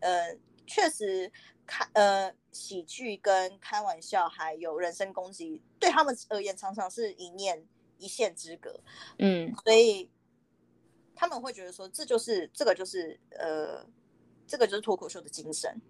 [0.00, 0.34] 呃，
[0.66, 1.30] 确实
[1.66, 7.66] 开呃喜剧跟开玩笑还有人身攻击，对他们而言常常是一念
[7.98, 8.80] 一线之隔，
[9.18, 10.10] 嗯，所以
[11.14, 13.86] 他们会觉得说，这就是这个就是呃，
[14.46, 15.80] 这个就是脱口秀的精神。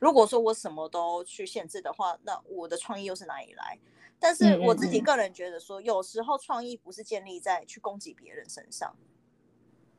[0.00, 3.78] 如果说我什么都去限制的话，那我的创意又是哪里来？
[4.20, 8.94] 但是我自己个人觉得说，有时候创意不是建立在去攻击别人身上，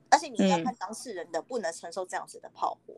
[0.10, 2.96] 而且你要看当事人的不能承受这样子的炮火。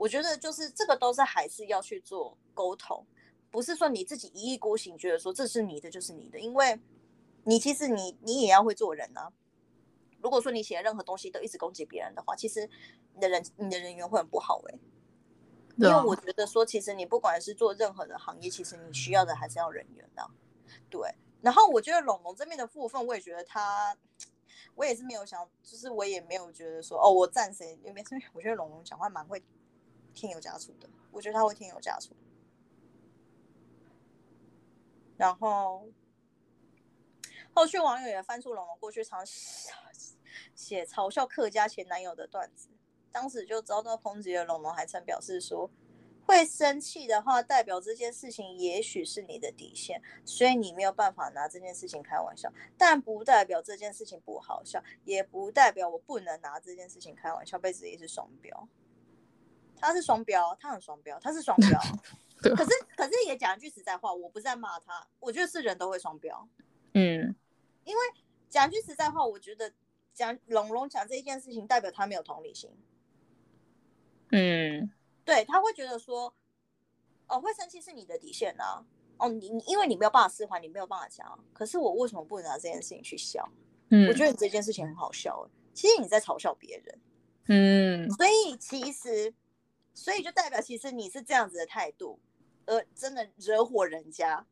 [0.00, 3.04] 我觉得就是这个都是还是要去做沟通，
[3.50, 6.80] 不是说你自己一意孤行，觉得说这是你的就是你的，因为
[7.44, 9.30] 你其实你你也要会做人啊。
[10.22, 12.66] 如果说你写的任何东西都一直攻击别人的话，其实
[13.14, 14.78] 你的人你的人缘会很不好哎。
[15.76, 20.26] 因为我觉得说，其实你不管是做任何的行业，其实你需要的还是要人缘的。
[20.88, 23.94] 对，然后我觉得龙龙这边的部分，我也觉得他，
[24.74, 29.42] 我也是没有想，就是我也没有觉得说，哦，我赞谁因为我觉得龙龙讲话蛮会
[30.14, 32.14] 添油加醋的，我觉得他会添油加醋。
[35.16, 35.88] 然后
[37.52, 39.22] 后续网友也翻出龙龙过去常
[40.54, 42.68] 写嘲笑客家前男友的段子。
[43.12, 45.68] 当时就遭到抨击的龙龙还曾表示说，
[46.24, 52.52] 会生气的话，代表这件事情也许是你的底线，所以你没有办法拿这件事情开玩笑。
[52.78, 57.58] 但不代表这件事情不好笑，也不代表我不能拿这件事情开玩笑。
[57.58, 58.68] 被指也是双标，
[59.80, 61.80] 他是双标，他很双标，他是双标。
[62.40, 66.48] 可是可是也讲一句实在话，我不是在骂他，我觉得是人都会双标。
[66.94, 67.34] 嗯，
[67.84, 68.02] 因为
[68.48, 69.72] 讲一句实在话，我觉得
[70.14, 72.70] 讲龙龙讲这一件事情，代表他没有同理心。
[74.30, 74.90] 嗯，
[75.24, 76.32] 对他会觉得说，
[77.26, 78.84] 哦，会生气是你的底线啊，
[79.18, 83.46] 哦，你你因为你没有办法释怀，你没有办法讲，可是我为什么不能拿这件事情去笑？
[83.90, 87.00] 嗯，我觉得你这件事情很好笑，其实你在嘲笑别人，
[87.48, 89.34] 嗯，所以其实，
[89.94, 92.18] 所以就代表其实你是这样子的态度，
[92.66, 94.46] 而真的惹火人家，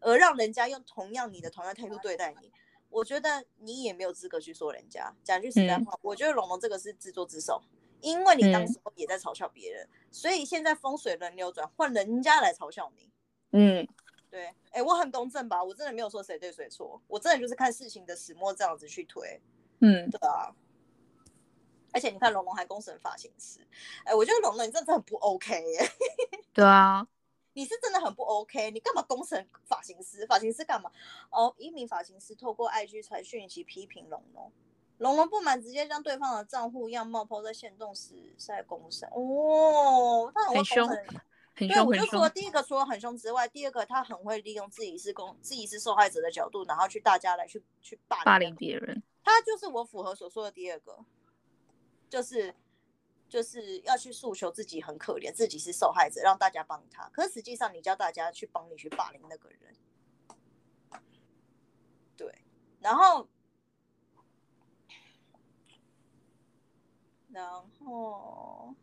[0.00, 2.50] 而让人家用同样你的同样态度对待你，
[2.88, 5.14] 我觉得你也没有资格去说人家。
[5.22, 7.62] 讲句实在话，我觉得龙龙这个是自作自受。
[8.02, 13.10] 因为你当时也在嘲笑别人，所以现在风水轮流转，换人家来嘲笑你。
[13.50, 13.86] 嗯，
[14.30, 15.62] 对，哎，我很公正吧？
[15.62, 19.38] 我真的没有说谁对谁错，我真的就是看事情的始末这样子去推。
[19.80, 20.50] 嗯，对啊。
[21.92, 23.60] 而且你看龙龙还公审发型师，
[24.04, 25.90] 哎，我觉得龙龙你真的很不 OK 耶。
[26.54, 27.06] 对啊，
[27.54, 30.26] 你是真的很不 OK，你干嘛公审发型师？
[30.26, 30.90] 发型师干嘛？
[31.30, 34.52] 哦，一名发型师透过 IG 传讯息批评龙龙。
[34.98, 41.20] 龙龙不满，直接将对方的账户样貌抛在线动时在公审哦，他很凶，很凶。
[41.56, 49.02] 对，我就说第一个除了很凶之外，第二个他很会利用自己是公自己是受害者的角度，然后去大家来去去霸霸凌别人。
[49.24, 50.98] 他就是我符合所说的第二个，
[52.10, 52.54] 就是
[53.26, 57.08] 就是要去诉求自己很可怜，自己是受害者，让大家帮他。
[57.08, 59.74] 可是实际上你叫大家去帮你去霸凌那个人，
[62.16, 62.44] 对，
[62.80, 63.26] 然后。
[67.32, 68.74] 然后，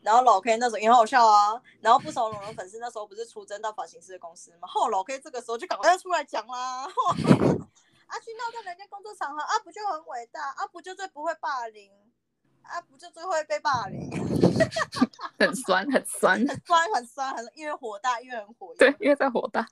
[0.00, 1.62] 然后老 K 那时候也很好笑啊。
[1.82, 4.66] 然后不少龙的粉丝那时候不是出征到发型师的公司吗？
[4.66, 6.88] 后老 K 这个时候就赶快出来讲啦。
[8.08, 10.50] 啊，去闹到人家工作场合啊，不就很伟大？
[10.50, 11.92] 啊，不就最不会霸凌？
[12.62, 14.10] 啊，不就最会被霸凌？
[15.38, 18.74] 很酸，很酸，很酸，很酸，很因为火大，因为很火。
[18.76, 19.66] 对，因为在火大。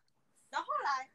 [0.50, 1.10] 然后后来。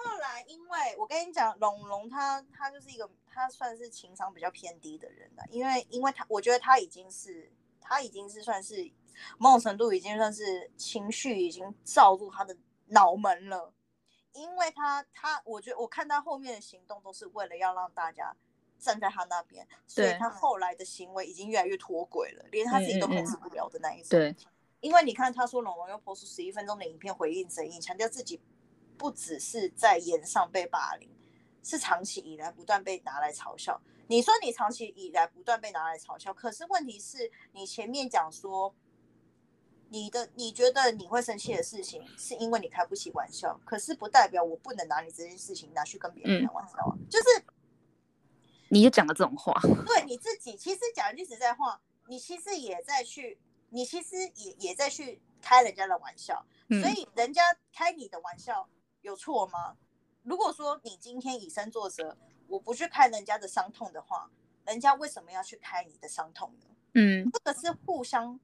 [0.00, 8.88] 后来，因为我跟你讲，龙龙他他就是一个他算是情商比较偏低的人了，因为因为他我觉得他已经是他已经是算是
[9.38, 13.74] 某种程度已经算是情绪已经罩住他的脑门了，
[14.38, 18.34] 因为他他我觉得我看他后面的行动都是为了要让大家
[18.78, 24.10] 站在他那边，所以他后来的行为已经越来越脱轨了，连他自己都控制不了的那一种。
[24.10, 24.36] 对，
[24.80, 28.40] 因为你看他说龙龙又播出十一分钟的影片回应争议，强调自己。
[29.00, 31.08] 不只是在言上被霸凌，
[31.62, 33.80] 是长期以来不断被拿来嘲笑。
[34.08, 38.74] 你说你长期以来不断被拿来嘲笑，可是问题是你前面讲说，
[39.90, 46.92] 你的你觉得你会生气的事情，是因为你开不起玩笑，可是不代表我不能拿你这件事情拿去跟别人开玩笑啊。
[47.10, 47.44] 就是
[48.68, 49.52] 你就讲了这种话，
[49.86, 53.38] 对你自己，其实讲一句实在话，你其实也在去，
[53.70, 58.68] 你其实也也在去开人家的玩笑，嗯所以人家开你的玩笑
[59.00, 59.76] 有错吗？
[60.22, 64.30] 如果说你今天以身作则，我不去开人家的伤痛的话，
[64.66, 66.66] 人家为什么要去开你的伤痛呢？
[66.94, 68.38] 嗯，这个是互相，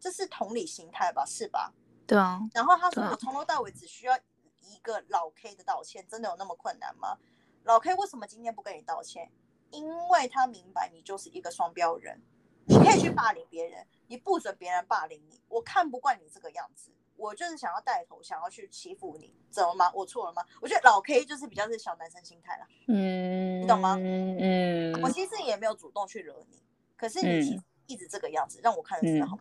[0.00, 1.72] 这是同理心态吧，是吧？
[2.06, 4.16] 对啊，然后他说：“对啊我从头到尾只需要
[4.62, 7.18] 一个老 K 的道歉，真的有那么困难吗？
[7.64, 9.30] 老 K 为什么今天不跟你道歉？
[9.70, 12.18] 因为他明白你就是一个双标人，
[12.64, 15.38] 你可以去霸凌别人，你不准别人霸凌你。
[15.48, 19.92] 我看不惯你这个样子，我就是想要带头，想要去欺负你，怎么吗？
[19.94, 20.42] 我错了吗？
[20.62, 22.66] 我觉得老 K 就是比较是小男生心态啦。
[22.86, 26.62] 嗯，你懂吗嗯，我其实也没有主动去惹你，
[26.96, 29.38] 可是你一直这个样子，让我看的真的好。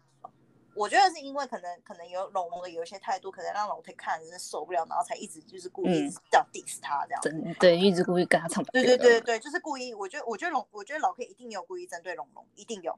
[0.77, 7.21] 我觉得是因为可能可能有龙龙的有一些态度，可能让老 K 看着真的受不了，然后才一直就是故意嗯这样 diss 他这样。
[7.21, 9.93] 真对，一直故意跟他唱对对对对，就是故意。
[9.93, 12.97] 我觉得我觉得龙，我觉得老 K 一定有故意针对龙龙，一定有，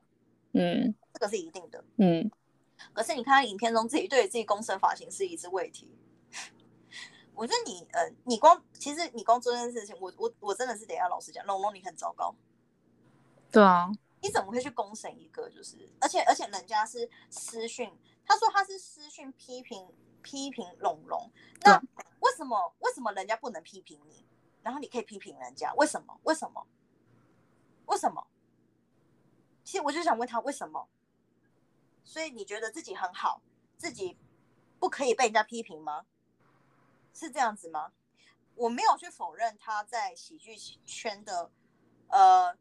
[0.53, 1.83] 嗯这个是一定的。
[1.97, 2.29] 嗯，
[2.93, 5.89] 可是你看他影片中自己对自己公审发型是一直未提。
[7.33, 12.35] 我觉得你呃，你光其实你光做这件事情，我我我真的是得要老实讲，龙龙你很糟糕。
[13.49, 13.89] 对啊，
[14.21, 15.49] 你怎么会去公审一个？
[15.49, 19.87] 就是，而且而且人家是私讯，他说他是私讯批评
[20.21, 21.77] 批评龙龙，那
[22.19, 24.25] 为什么为什么人家不能批评你，
[24.61, 25.73] 然后你可以批评人家？
[25.75, 26.19] 为什么？
[26.23, 26.67] 为什么？
[27.85, 28.27] 为什么？
[29.63, 30.89] 其实我就想问他为什么？
[32.03, 33.41] 所以你觉得自己很好，
[33.77, 34.17] 自己
[34.79, 36.05] 不可以被人家批评吗？
[37.13, 37.93] 是这样子吗？
[38.55, 41.49] 我没有去否认他在喜剧圈的
[42.09, 42.57] 呃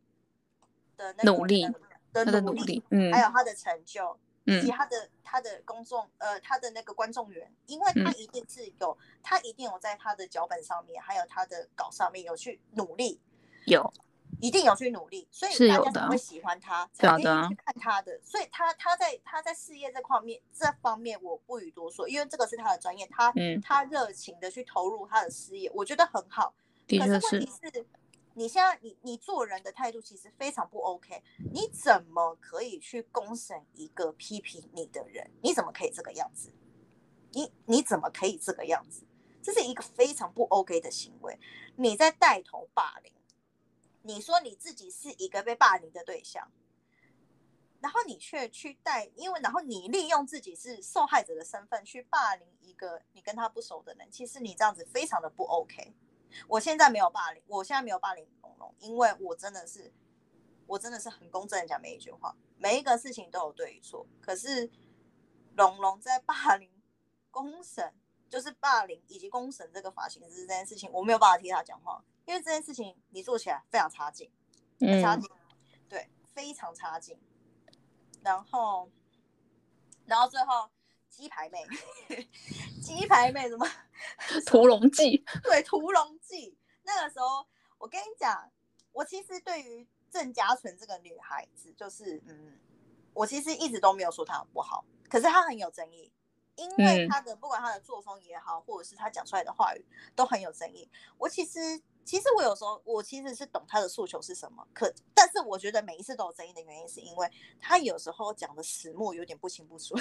[0.98, 1.66] 的那个努力
[2.12, 4.72] 的他的努努力，嗯还有他的成就，以及嗯。
[4.72, 8.14] 他的他的公众呃他的那个观众缘，因为他嗯。
[8.18, 13.20] 一定是有，他一定有在他的脚本上面，还有他的稿上面有去努力，
[13.66, 13.92] 有，
[14.40, 18.18] 一定有去努力，所以大家才会喜欢他，才会去看他的。
[18.24, 23.60] 所以他他在他在事业这方面这方面我不予多说，因为这个是他的专业，他、嗯。
[23.60, 26.54] 他热情的去投入他的事业，我觉得很好。
[26.88, 27.86] 可是问题，是，
[28.38, 31.20] 你现在你你做人的态度其实非常不 OK，
[31.52, 35.28] 你怎么可以去公审一个批评你的人？
[35.42, 36.52] 你怎么可以这个样子？
[37.32, 39.04] 你你怎么可以这个样子？
[39.42, 41.36] 这是一个非常不 OK 的行为，
[41.74, 43.12] 你在带头霸凌。
[44.02, 46.48] 你说你自己是一个被霸凌的对象，
[47.80, 55.92] 然后你却去带，因为然后你利用自己是受害者的身份去霸凌一个你跟他不熟的人，其实你这样子非常的不 OK。
[56.46, 59.92] 我现在没有霸凌，我现在没有霸凌龙龙，因为我真的是，
[60.66, 64.06] 我真的是很公正的讲每一句话，每一个事情都有对与错。
[64.20, 64.70] 可是
[65.56, 66.70] 龙龙在霸凌、
[67.30, 67.94] 公审，
[68.28, 74.30] 就是霸凌以及公审这个发型师这件事情，我没有办法替他讲话，因为这件事情你做起来非常差劲，
[74.80, 75.30] 很差嗯劲，
[75.88, 77.18] 对，非常差劲。
[78.22, 78.90] 然后，
[80.04, 80.68] 然后最后
[81.08, 81.66] 鸡排妹，
[82.82, 83.66] 鸡排妹怎 么？
[84.46, 87.46] 屠龙记，对，屠龙记那个时候，
[87.78, 88.50] 我跟你讲，
[88.92, 92.58] 我其实对于郑嘉纯这个女孩子，就是嗯，
[93.12, 96.12] 我其实一直都没有说她很不好，可是她很有争议，
[96.56, 100.88] 因为嗯她的、不管她的作风也好，或者是她讲出来的话语都很有争议。
[101.18, 101.58] 我其实
[102.04, 109.94] 其实我有时候我其实是懂她的诉求是什么，可但是我觉得每一次都有争议的原因，是因为她有时候讲的始末有点不清不楚。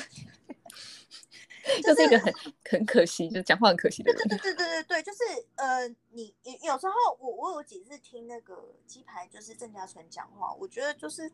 [1.84, 2.34] 就是一个很
[2.70, 4.28] 很可惜，就讲话很可惜的人。
[4.28, 5.20] 对对对对对，就是
[5.56, 11.30] 呃，你有有时候我我有几次听那个鸡排，就是郑嘉纯讲话，我觉得就是，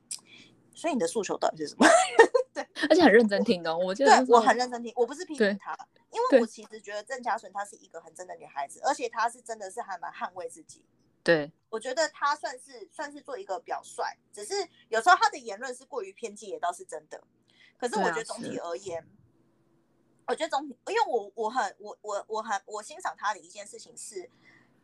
[0.74, 1.86] 所以你的诉求到底是什么？
[2.54, 3.78] 对而且很认真听哦。
[3.78, 5.76] 我对我很认真听，我不是批评她，
[6.12, 10.84] 因为我其实觉得郑嘉纯她是一个很真的女孩子，而且她是真的是还蛮捍卫自己。
[11.24, 17.24] 对，我觉得她算是算是做一个表率，只是有时候她的言论是过于偏激，也倒是真的。
[17.78, 19.06] 可是我觉得总体而言，
[20.28, 24.30] 我觉得总体，因为我我很我我我很我欣赏他的一件事情是，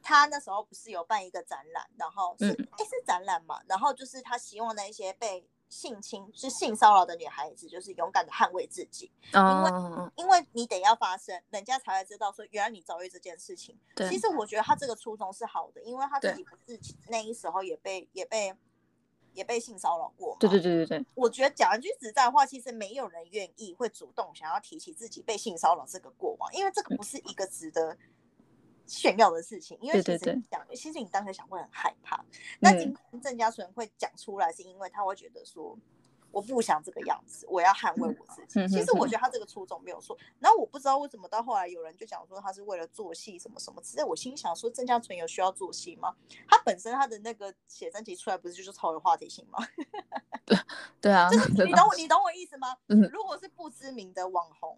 [0.01, 13.79] 他那时候不是有办一个展览，然后是哎、是展览嘛，然后就是他希望那一些被性侵是性骚扰的女孩子，就是勇敢的捍卫自己，哦，因为你得要发声，人家才会知道说原来你遭遇这件事情。
[13.95, 18.53] 对其实我觉得他这个初衷是好的，因为他自己不是那一时候也被也被
[19.33, 20.37] 也被性骚扰过嘛。
[20.39, 27.97] 对对对对对，我觉得讲一句实在话，其实没有人愿意会主动想要提起自己被性骚扰这个过往，因为这个不是一个值得
[28.85, 29.77] 炫耀的事情。
[29.81, 32.23] 因为其实你讲，其实你当时想会很害怕。
[32.59, 35.77] 那今嗯天郑家纯会讲出来，是因为他会觉得说，
[36.31, 38.67] 我不想这个样子，我要捍卫我自己。
[38.67, 40.17] 其实我觉得他这个初衷没有错。
[40.39, 46.15] 然后我不知道为什么到后来有人就讲说他是为了做戏什么什么，只是我心想说郑家纯有需要做戏吗？
[46.47, 49.59] 他本身他的那个写真集出来不是就是超有话题性吗？
[50.45, 50.57] 对
[51.01, 52.77] 对啊，就是你懂我你懂我意思吗？
[53.11, 54.77] 如果是不知名的网红，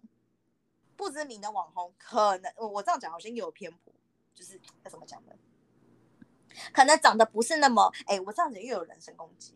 [0.96, 3.92] 不知名的网红，可能我这样讲好像有偏颇，
[4.34, 5.32] 就是要怎么讲呢？
[6.72, 9.54] 可能长得不是那么哎，我这样子又有人身攻击。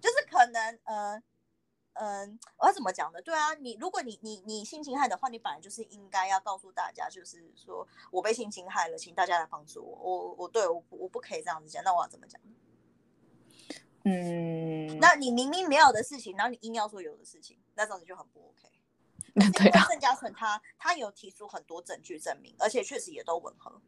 [0.00, 1.22] 就是可能，呃，
[1.94, 3.20] 嗯，我要怎么讲呢？
[3.22, 9.96] 对啊，你如果你你你性侵害的话，你本来就是应该要告诉大家，就是说我被性侵害了，请大家来帮助我。
[9.98, 12.40] 我我对我我不可以这样子讲，那我要怎么讲？
[14.04, 18.68] 嗯，那你明明没有的事情，然后你硬要说有的事情，那这样子就很不 OK。
[19.58, 23.80] 对啊，郑家纯他他有提出很多证据证明，而且确实也都吻合。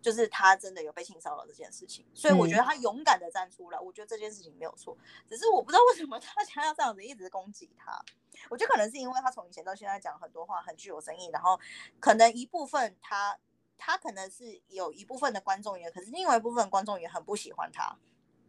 [0.00, 4.96] 就是他真的有被性骚扰这件事情，所以我觉得他勇敢的站出来，我觉得这件事情没有错。
[5.28, 8.02] 只是我不知道为什么大家要这样子一直攻击他。
[8.48, 11.60] 我觉得可能是因为他从以前到现在讲很多话很具有争议，然后
[11.98, 13.36] 可能一部分他
[13.76, 17.94] 他可能是有一部分的观众也，可是另外一部分观众也很不喜欢他。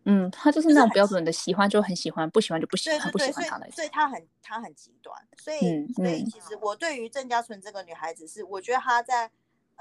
[0.06, 3.70] 嗯，他就是那种标准的喜欢就很喜欢，不喜欢就不喜欢，不喜欢他的。
[3.72, 5.16] 所以他很他很极端。
[5.38, 5.60] 所以
[5.94, 9.30] 所以其实我对于郑嘉纯这个女孩子是，我觉得她在。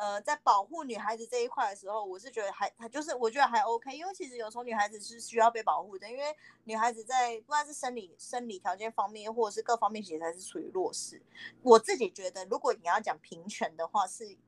[0.01, 6.35] 呃，在保护女孩子这一块的时候，我是觉得还，就是我觉得还 OK，因为其实有时候女孩子是需要被保护的，因为
[6.65, 11.21] 女孩子在不管是生理生理条件方面，或者是各方面，其实还是处于弱势。
[11.61, 14.39] 我自己觉得，如果你要讲平权的话，是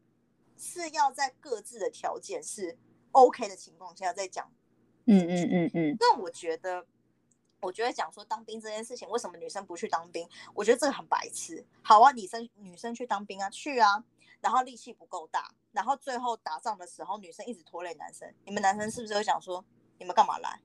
[0.56, 2.78] 是要在各自的条件是
[3.10, 4.50] OK 的情况下再讲。
[5.04, 5.96] 嗯嗯嗯嗯。
[6.00, 6.86] 那我觉得，
[7.60, 10.26] 我觉得讲说当兵这件事情，为什么女生不去当兵？
[10.54, 11.66] 我觉得这个很白痴。
[11.82, 14.02] 好啊，女生女生去当兵啊，去啊。
[14.42, 18.28] 然后力气不够大，然后最后打仗的时候，女生一直拖累男生。
[18.44, 19.64] 你们男生是不是会想说，
[19.98, 20.60] 你们干嘛来？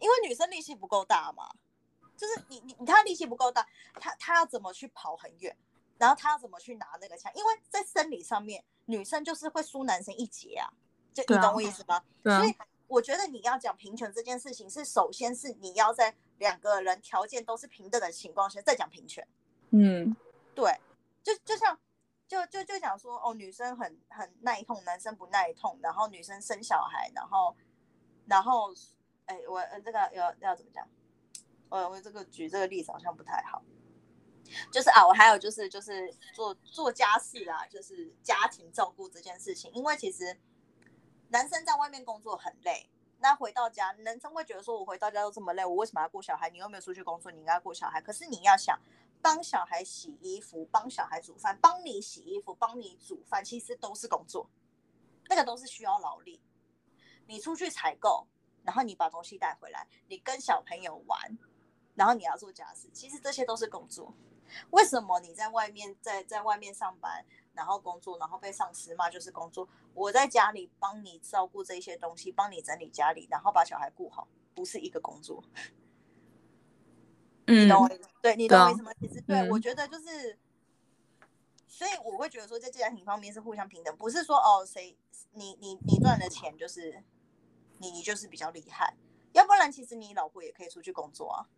[0.00, 1.48] 因为女生力气不够大嘛。
[2.16, 3.64] 就是你你你，他力气不够大，
[4.00, 5.56] 她她要怎么去跑很远？
[5.96, 7.30] 然后她要怎么去拿那个枪？
[7.36, 10.68] 因为在生理上面，女生就是会输男生一截啊。
[11.14, 12.02] 就你懂我意思吗？
[12.24, 12.52] 所以
[12.88, 19.24] 我觉得你要讲平权这件事情，是首先是你要在两个人条件都是平等的情况下再讲平权。
[19.70, 20.16] 嗯，
[20.52, 20.76] 对，
[21.22, 21.78] 就就像。
[22.28, 27.56] 就就就讲说哦，女生很很耐痛，男生不耐痛，然后女生生小孩，然后
[28.26, 28.70] 然后
[29.24, 30.86] 哎，我这个要要怎么讲？
[31.70, 33.62] 我我这个举这个例子好像不太好。
[34.70, 40.38] 就是啊，我还有就是就是做做家事啊，就是家庭照顾这件事情，因为其实
[41.28, 46.50] 男生在外面工作很累，那回到家，男生会觉得说我回到家都这么累，我为什么要顾小孩？
[46.50, 48.02] 你又没有出去工作，你应该顾小孩。
[48.02, 48.78] 可是你要想。
[49.20, 54.48] 帮小孩洗衣服，帮小孩煮饭，帮你洗衣服，帮你煮饭，其实都是工作，
[55.28, 56.40] 那个都是需要劳力。
[57.26, 58.26] 你出去采购，
[58.64, 61.38] 然后你把东西带回来，你跟小朋友玩，
[61.94, 64.14] 然后你要做家事，其实这些都是工作。
[64.70, 69.68] 为什么你在外面在在外面上班，然后工作，然后被上司骂就是工作？
[69.92, 75.44] 我在家里帮你照顾这些东西，帮你整理家里，然后把小孩顾好，不是一个工作。
[77.48, 78.08] 你懂我意思？
[78.20, 78.92] 对你懂我意思吗？
[79.00, 80.38] 其实对我觉得就是，
[81.66, 84.96] 所以我会觉得说，在家庭方面是互相平等，不是说哦，谁
[85.32, 87.02] 你你你赚的钱就是
[87.78, 88.94] 你你就是比较厉害，
[89.32, 91.48] 要不然其实你老婆也可以出去工作啊。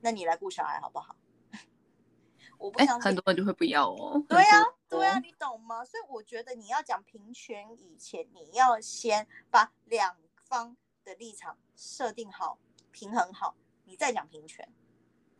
[0.00, 1.16] 那你来顾小孩好不好？
[2.58, 4.22] 我不想很多人就会不要哦。
[4.28, 5.84] 对呀，对呀，你懂吗？
[5.84, 12.58] 所以我觉得你要讲平权以前，你要先把两方的立场设定好，
[12.90, 13.54] 平衡好。
[13.88, 14.70] 你再讲平权，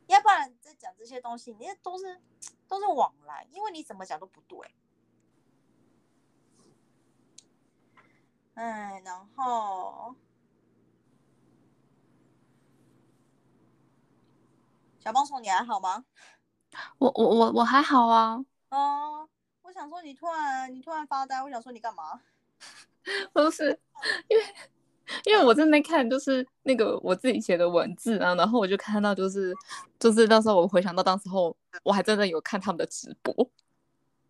[0.06, 2.18] 要不然再讲这些东西，你都是
[2.66, 4.74] 都是往来，因为你怎么讲都不对。
[8.54, 10.16] 哎，然后
[14.98, 16.06] 小帮手，你还好吗？
[16.96, 18.42] 我我我我还好啊。
[18.70, 19.28] 哦，
[19.60, 22.22] 我想说你突然你突然发呆，我想说你干嘛？
[23.34, 23.78] 不是，
[24.28, 24.44] 因为。
[25.24, 29.54] 因为我正在那看，就是那个我自己写的文字啊，然后我就看到，就是
[29.98, 33.34] 就是到时候我回想到当时候，我还真的有看他们的直播。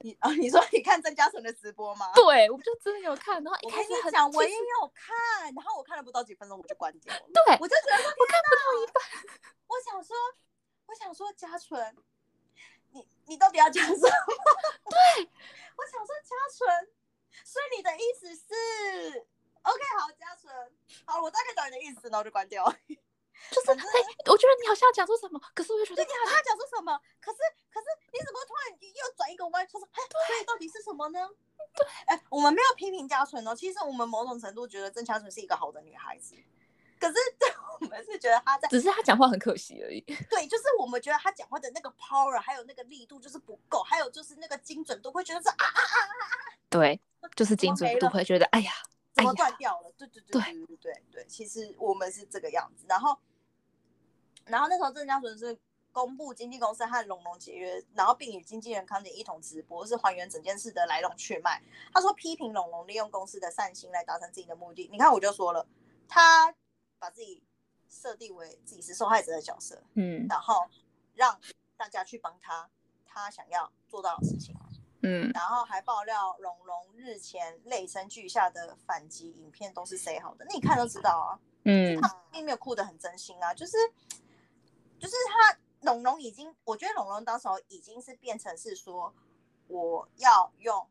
[0.01, 2.07] 你啊，你说你看曾嘉纯的直播吗？
[2.15, 7.21] 对，我就真的有看，然后一开始讲我也有看，然后我看了不到几分钟我就关掉了。
[7.35, 9.03] 对，我就觉得我看不到一半。
[9.67, 10.17] 我想说，
[10.87, 11.97] 我想说嘉纯，
[12.93, 13.99] 你你到底要讲什么？
[14.89, 15.29] 对，
[15.77, 16.89] 我想说嘉纯，
[17.45, 19.27] 所以你的意思是
[19.63, 20.53] ？OK，好，嘉纯，
[21.05, 22.65] 好，我大概懂你的意思，然后就关掉。
[23.51, 27.39] 就是，哎，我觉得你好像要讲出什么，可是我又觉得你好像要讲出什么，可是，
[27.71, 31.21] 可是你怎么突然又转一个弯，说说，哎，所以到底是什么呢？
[31.73, 36.35] 对，哎，我们没有批评嘉纯哦，其实我们某种程度觉得郑嘉纯是一个好的女孩子，
[36.99, 37.15] 可是
[37.81, 40.01] 我们是觉得她在，只是她讲话很可惜而已。
[40.01, 47.01] 对，就是我们觉得她讲话的那个 power 还有那个力度就是不够，还有就是那个精准度会觉得是啊啊啊啊啊，对，
[47.37, 48.73] 就是精准度会觉得哎呀，
[49.19, 49.93] 怎么断掉了？
[49.99, 52.87] 对对对对对对对，其实我们是这个样子。
[52.89, 53.19] 然后，
[54.47, 55.59] 然后那时候郑家纯是
[55.93, 61.61] 公布经纪公司和龙龙解约，然后并与经纪人康姐一同直播，是还原整件事的来龙去脉。
[61.93, 64.89] 他说批评龙龙利用公司的善心来达成自己的目的。
[64.93, 65.67] 你看，我就说了，
[66.09, 66.55] 他
[66.99, 67.43] 把自己
[67.89, 70.67] 设定为自己是受害者的角色，嗯然后
[71.15, 71.41] 让
[71.77, 72.71] 大家去帮他
[73.05, 74.55] 他想要做到的事情。
[75.03, 75.31] 嗯。
[75.35, 82.01] 然后还爆料龙龙日前泪声俱下的反击影片都是谁好的，那你看都知道啊，嗯。
[82.01, 83.77] 他并没有哭得很真心啊，就是
[84.99, 89.15] 就是他龙龙已经，我觉得龙龙当时候已经是变成是说
[89.69, 90.89] 我要用，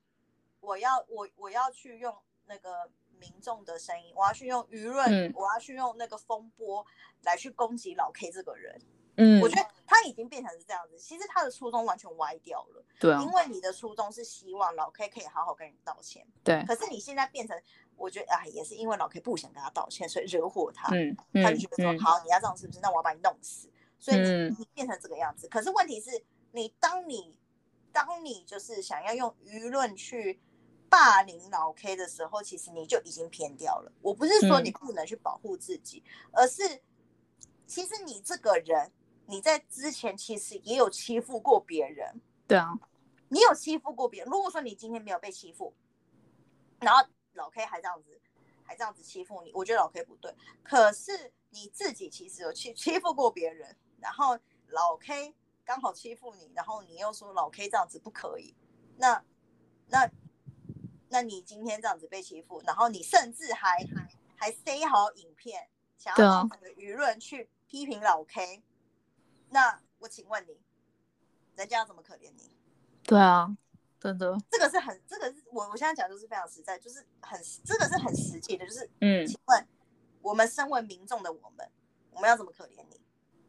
[0.60, 2.90] 我要我我要去用那个
[3.20, 5.34] 民众的声音，我要去用舆论，嗯。
[5.36, 6.86] 我要去用那个风波
[7.24, 8.80] 来去攻击老 K 这个人，
[9.18, 12.86] 嗯，我觉得他已经变成是这样子，其实他的初衷完全歪掉了。
[13.00, 17.60] 对啊因，为你的初衷是希望老 K 可以好好跟你道歉，对，可是你现在变成，
[17.96, 22.80] 我觉得啊，也是因为老 K 不想跟他道歉，所以惹火他，嗯他就觉得说，好，你要这样是不是？
[22.82, 25.48] 那我要把你弄死，所以你、变成这个样子。
[25.48, 27.36] 可是问题是你当你
[27.92, 30.40] 当你就是想要用舆论去
[30.90, 33.92] 霸凌老 K 的时候，其实你就已经偏掉了。
[34.02, 36.82] 我不是说嗯你不能去保护自己，而是
[37.66, 38.92] 其实你这个人，
[39.28, 42.20] 你在之前其实也有欺负过别人。
[42.48, 42.78] 对啊，
[43.30, 44.32] 你有欺负过别人？
[44.32, 45.74] 如果说你今天没有被欺负，
[46.80, 48.20] 然后老 K 还这样子，
[48.64, 50.34] 还这样子欺负你，我觉得老 K 不对。
[50.64, 58.56] 可是你自己其实有欺欺负过别人，然后老 K 刚好欺负你，然后你又说老 K 这样子不可以，
[58.98, 59.22] 那
[59.88, 60.10] 那
[61.10, 63.86] 那你今天这样子被欺负，然后你甚至还
[64.38, 65.68] 还塞好影片，
[65.98, 66.46] 想要
[66.78, 68.64] 舆论去批评老 K，
[69.50, 70.60] 那我请问你，
[71.56, 72.52] 人家要怎么可怜你？
[73.04, 73.56] 对啊，
[74.00, 79.68] 真的，这个是很，这个是我我现在讲就是非常实在，就是很这个是很实际的，就是嗯请问
[80.22, 81.70] 我们身为民众的我们，
[82.12, 83.00] 我们要怎么可怜你？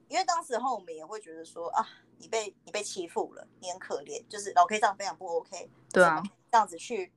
[0.08, 1.86] 因为当时候我们也会觉得说啊，
[2.18, 7.12] 你被你被欺负了，你很可怜，就是老 K 这样非常不 OK，对啊这样子去，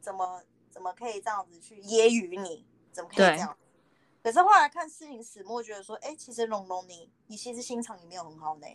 [0.00, 2.66] 怎么怎么可以这样子去揶揄你？
[2.92, 3.56] 怎么可以这样？
[4.22, 8.66] 可是后来看事情始末，觉得说，哎，其实龙龙你你其实心肠也没有很好呢，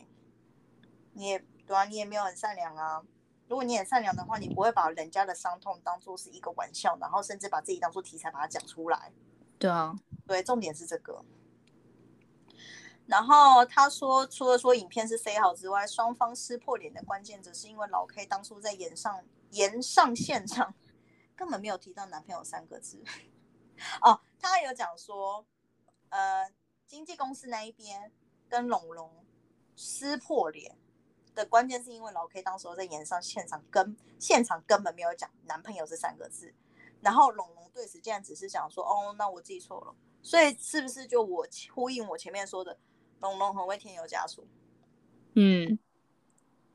[1.13, 3.03] 你也对啊，你也没有很善良啊。
[3.47, 9.11] 如果你很善良的话，你不会把人家的伤痛当做是一个玩笑，然后甚至把自己当做题材把它讲出来。
[9.59, 11.23] 对啊，对，重点是这个。
[13.05, 20.73] 然后他说，除了说影片是 say 好之外，双方撕破脸的关键，则是因为老 K 当初在演上演上现场
[21.37, 23.03] 根本没有提到男朋友三个字。
[24.01, 25.45] 哦，他有讲说，
[26.09, 26.51] 呃，
[26.85, 28.11] 经纪公司那一边
[28.47, 29.25] 跟龙龙
[29.75, 30.77] 撕破脸
[31.33, 36.53] 的关键，是因为老 K 当时候在演上现场跟现场根本没有讲男朋友这三个字，
[37.01, 39.95] 然后龙龙对此竟然只是讲说，哦，那我记错了。
[40.21, 42.79] 所以是不是就我呼应我前面说的，
[43.19, 44.47] 龙龙很会添油加醋？
[45.33, 45.77] 嗯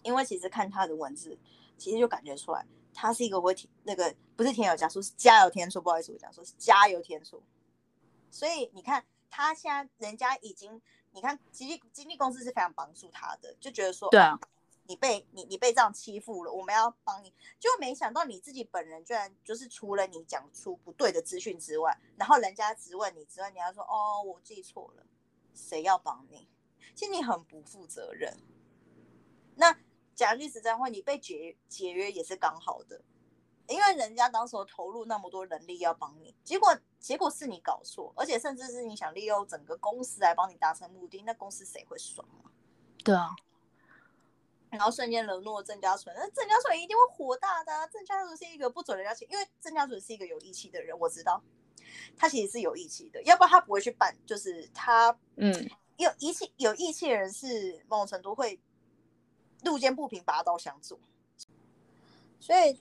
[0.03, 1.39] 因为其实看他的文字，
[1.77, 5.81] 其实就感觉出来，他是一个会添那个不是添油加醋，是加油添醋。
[5.81, 7.43] 不好意思，我讲说是加油添醋。
[8.31, 10.81] 所以你看，他现在人家已经，
[11.13, 14.39] 你看经纪经纪公司是非常帮助他的，就觉得说，对啊，
[14.87, 25.05] 你被你你被这样欺负了，我们要帮你，就没想到你自己本人居然就是除了你讲出不对的资讯之外，然后人家质问你之外，你还说哦我记错了，
[25.55, 26.49] 谁要帮你？
[26.95, 28.37] 其实你很不负责任。
[29.57, 29.77] 那
[30.21, 33.01] 讲句实在话，你被解解约也是刚好的，
[33.69, 42.53] 因为人家当时候投入那么多人力要帮你，结果结果是你搞错，而且甚至是你想利用整个公司来帮你达成目的，那公司谁会爽啊？
[43.03, 43.31] 对啊，
[44.69, 47.87] 然后瞬间惹怒了郑家纯，那郑家纯一定会火大的、啊。
[47.87, 51.43] 郑家纯是一个不准人家请，因为郑家纯是一个有义气的人，我知道
[52.15, 54.15] 他其实是有义气的，要不然他不会去办。
[54.27, 55.51] 就是他嗯
[55.97, 58.61] 有义气、有义气的人是某种程度会
[59.65, 60.99] 路见不平拔刀相助，
[62.39, 62.79] 所以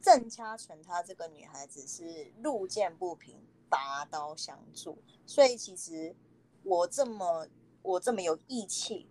[0.00, 6.14] 郑嘉纯她这个女孩子是路见不平拔刀相助，所以其实
[6.62, 7.48] 我这么
[7.82, 9.08] 我这么有义气，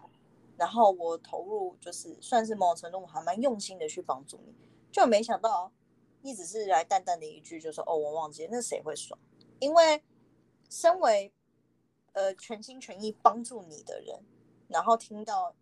[0.58, 4.54] 然后我投入就是算是某种程度我还蛮用心的去帮助你，
[4.92, 5.72] 就没想到
[6.22, 9.20] 你只是来淡淡的一句就说哦我忘记了，那谁会爽？
[9.60, 10.04] 因为
[10.70, 11.34] 身为
[12.14, 14.24] 呃全心全意帮助你的人，
[14.68, 15.56] 然后听到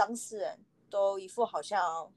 [0.00, 2.10] 当事人都一副好像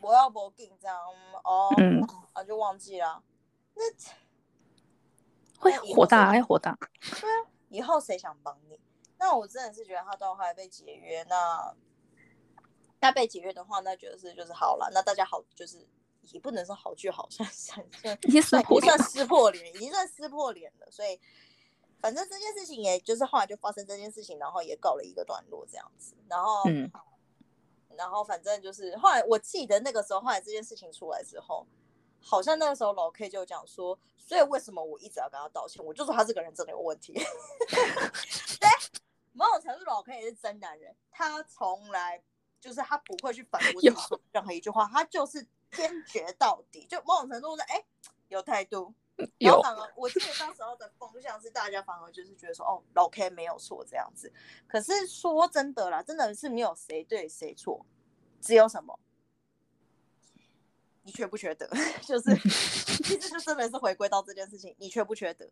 [0.00, 0.98] 我要不给这样
[1.44, 2.02] 哦，嗯，
[2.32, 3.22] 啊就忘记了，
[3.76, 3.84] 那
[5.60, 6.76] 会火大，谁会火大，
[7.68, 8.80] 以后谁想帮你？
[9.16, 11.72] 那我真的是觉得他到后来被解约，那
[12.98, 15.86] 那被解约的话，那觉得是就是好了，那大家好就是
[16.32, 20.90] 也不能说好聚好散， 算算已经算撕破脸，已经算撕破脸了。
[20.90, 21.20] 所以
[22.02, 26.90] 反正这件事情也就是后来就发生这件事情，然后也告了一个段落这样子，然后嗯
[27.96, 31.64] 然后反正就是后来我记得那个时候，后来这件事情出来之后，
[32.20, 35.84] 好像那个时候老 K 就讲说，所以为什么我一直要跟他道歉？
[35.84, 37.12] 我就说他这个人真的有问题。
[38.58, 38.68] 对，
[39.32, 42.20] 某种程度老 K 也是真男人，他从来
[42.60, 43.82] 就是他不会去反驳
[44.32, 46.86] 任何一句话，他就是坚决到底。
[46.86, 47.84] 就某种程度是哎
[48.28, 48.94] 有态度，
[49.38, 54.32] 然后有反而我记得当时候的风向是大家反而就是觉得说，哦，老 K 没有错这样子。
[54.66, 57.84] 可是说真的啦，真的是没有谁对谁错，
[58.40, 58.98] 只有什么，
[61.02, 61.68] 你缺不缺德？
[62.02, 65.48] 就是其实就真的是回归到这件事情，你缺不缺德？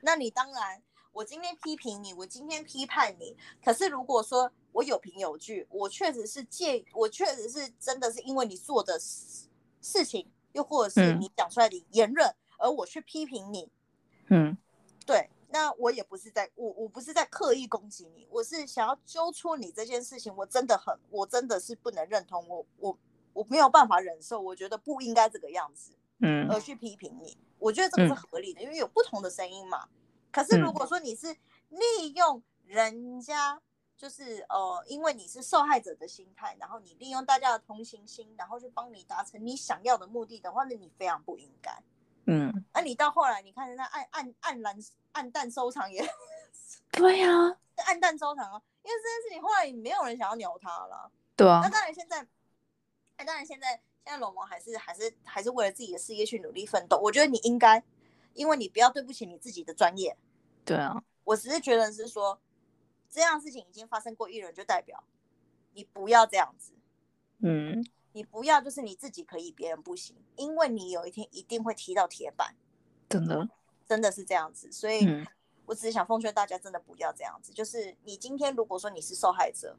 [0.00, 0.82] 那你当然，
[1.12, 9.48] 我今天批评你，我今天批判你，可是如果说我有凭有据，我确实是借，我确实是真的是因为你做的事
[9.80, 12.34] 事情，又或者是嗯你讲出来的言论，
[12.64, 13.70] 而我去批评你，
[14.30, 14.56] 嗯
[15.04, 22.98] 对，那我也不是在我我不是在刻意攻击你，我是想要揪出你这件事情，我真的很，我真的是不能认同，我我
[23.34, 29.86] 我没有办法忍受，我觉得不应该这个样子，嗯而去批评你，我觉得这个是嗯合理的，因为有不同的声音嘛。
[30.32, 31.36] 可是如嗯果说你是
[31.68, 33.60] 利用人家，
[33.94, 41.70] 就是呃，因为你是受害者的心态，然后你利用大家的同情心，然后去帮你达成你想要的目的的话，那你非常不应该。
[42.26, 44.76] 嗯，那、你到后来，你看人家暗暗暗然
[45.12, 46.02] 暗淡收场也
[46.90, 47.28] 对呀、
[47.86, 51.10] 暗淡收场 啊，因为这件事情后来也没有人想要鸟他了。
[51.36, 52.26] 对啊那，当然现在，
[53.18, 53.70] 那当然现在
[54.04, 56.98] 现在龙王还是还是还是为了自己的事业去努力奋斗。
[56.98, 57.82] 我觉得你应该，
[58.32, 60.16] 因为你不要对不起你自己的专业。
[60.64, 62.40] 对啊，我只是觉得是说，
[63.10, 65.02] 这样事情已经发生过一轮，就代表
[65.72, 66.72] 你不要这样子，
[67.40, 67.84] 嗯
[68.14, 72.54] 你不要就是你自己可以，别人不行，因为你有一天一定会踢到铁板，
[73.08, 73.48] 真的，
[73.88, 74.70] 真的是这样子。
[74.70, 75.26] 所以嗯
[75.66, 77.52] 我只是想奉劝大家，真的不要这样子。
[77.52, 79.76] 就是你今天如果说你是受害者，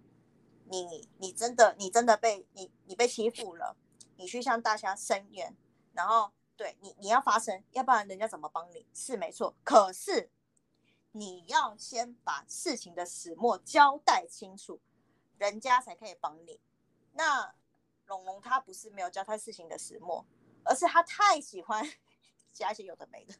[0.65, 3.77] 你你真的你真的被你你被欺负了，
[4.17, 5.55] 你去向大家申冤，
[5.93, 8.85] 然后对你你要发声，要不然人家怎么帮你？
[8.93, 10.29] 是没错，可是
[11.13, 14.81] 你要先把事情的始末交代清楚，
[15.37, 16.59] 人家才可以帮你。
[17.13, 17.53] 那
[18.07, 20.25] 龙龙他不是没有交代事情的始末，
[20.63, 21.83] 而是他太喜欢
[22.53, 23.33] 加一些有的没的，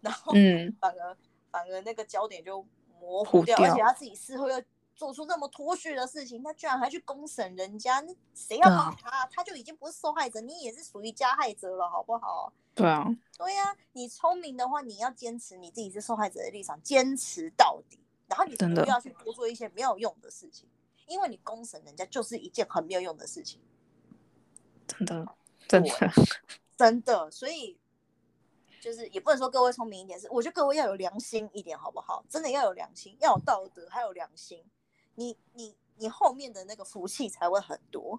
[0.00, 1.16] 然后嗯反而
[1.50, 2.64] 反而那个焦点就
[3.00, 4.62] 模糊掉，掉而且他自己事后又
[4.94, 9.26] 做出那么脱序的事情，他居然还去公审人家，那谁要他？
[9.26, 12.52] 他就已经不是受害者，你也是属于加害者了，好不好？
[12.74, 20.68] 对啊，对呀、你聪明的话，你要坚持你自己是受害者的立场，坚持到底，然后你不要去多做一些没有用的事情，
[21.06, 23.60] 因为你公审人家就是一件很没有用的事情。
[24.88, 25.28] 真的
[25.68, 25.90] 真的，
[26.76, 27.78] 真的，所以
[28.80, 32.24] 就是也不能说各位聪明一点，是我觉得各位要有良心一点，好不好？
[32.28, 34.64] 真的要有良心，要有道德，还有良心，
[35.14, 38.18] 你你你后面的那个福气才会很多。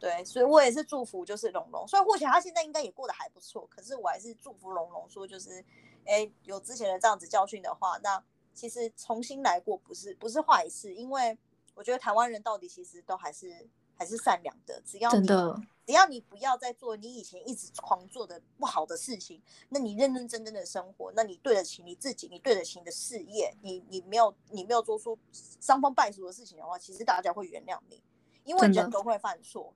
[0.00, 1.86] 对，所以我也是祝福，就是龙龙。
[1.86, 5.64] 虽然或许他现在应该也过得还不错，可是我还是祝福龙龙说，就是，
[6.04, 8.20] 哎，有之前的这样子教训的话，那
[8.52, 11.38] 其实重新来过不是不是坏事，因为
[11.76, 13.68] 我觉得台湾人到底其实都还是
[14.02, 28.02] 还是善良的，只要你真的，只要你不要再做你以前一直狂做的不好的事情，那你认认真真的生活，那你对得起你自己，你对得起你的事业，你你没有你没有做出伤风败俗的事情的话，其实大家会原谅你，
[28.42, 29.72] 因为人都会犯错。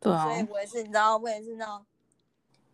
[0.00, 1.84] 对啊所，以我也是，你知道，我也是那种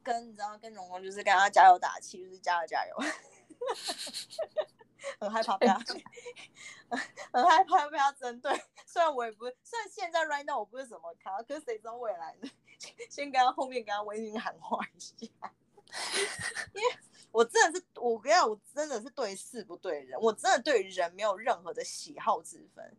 [0.05, 2.97] 跟你知道跟龙龙就是跟他加油打气，就是加油加油。
[5.21, 5.75] 很害怕被他，
[7.33, 8.53] 很害怕被他针对。
[8.87, 12.51] 虽然我也不是，虽然现在 right now 我不是怎么看，可是谁知道未来呢？
[13.11, 15.15] 先跟他后面跟他微信喊话一下，
[16.75, 16.97] 因为
[17.31, 22.97] 我真的是，我跟你讲，我真的是对事不对人，我真的对人没有任何的喜好之分。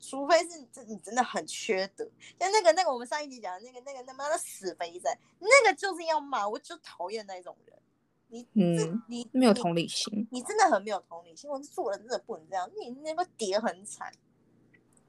[0.00, 2.06] 除非是真你真的很缺德，
[2.38, 7.78] 像那个那个我们上一集讲的那个那个他妈的死肥仔，那个就是要骂，我就讨厌那种人。
[8.28, 14.12] 你这嗯，你没有同理心，你真的很没有同理心，我做人真的不能这样，你那个跌很惨。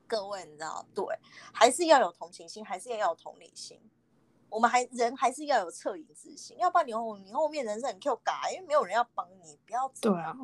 [0.07, 1.03] 各位，你知道，对，
[1.51, 3.79] 还是要有同情心，还是要有同理心。
[4.49, 10.37] 我们还人还是要有恻隐之心，要不然你后你后面人生很 Q 嘎，因为没有人要帮你，不要对啊，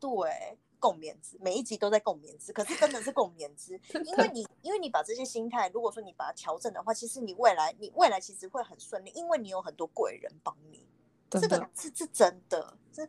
[0.00, 10.84] 对，共勉之，每一集都在共勉之，可是真的是共勉之， 因为你因为你把这些心态，如果说你把它调整的话，其实你未来你未来其实会很顺利，因为你有很多贵人帮你。
[11.30, 13.08] 这个，是是真的，这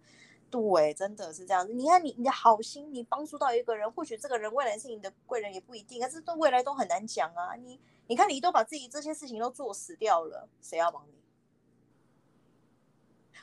[0.50, 1.74] 对，真的是这样子。
[1.74, 7.56] 你看你你的好心，你帮助到一个人，或许这个人未来是你的贵人也不一定，但是对未来都很难讲啊。
[7.56, 11.14] 你你看你都把自己这些事情都做死掉了，谁要帮你？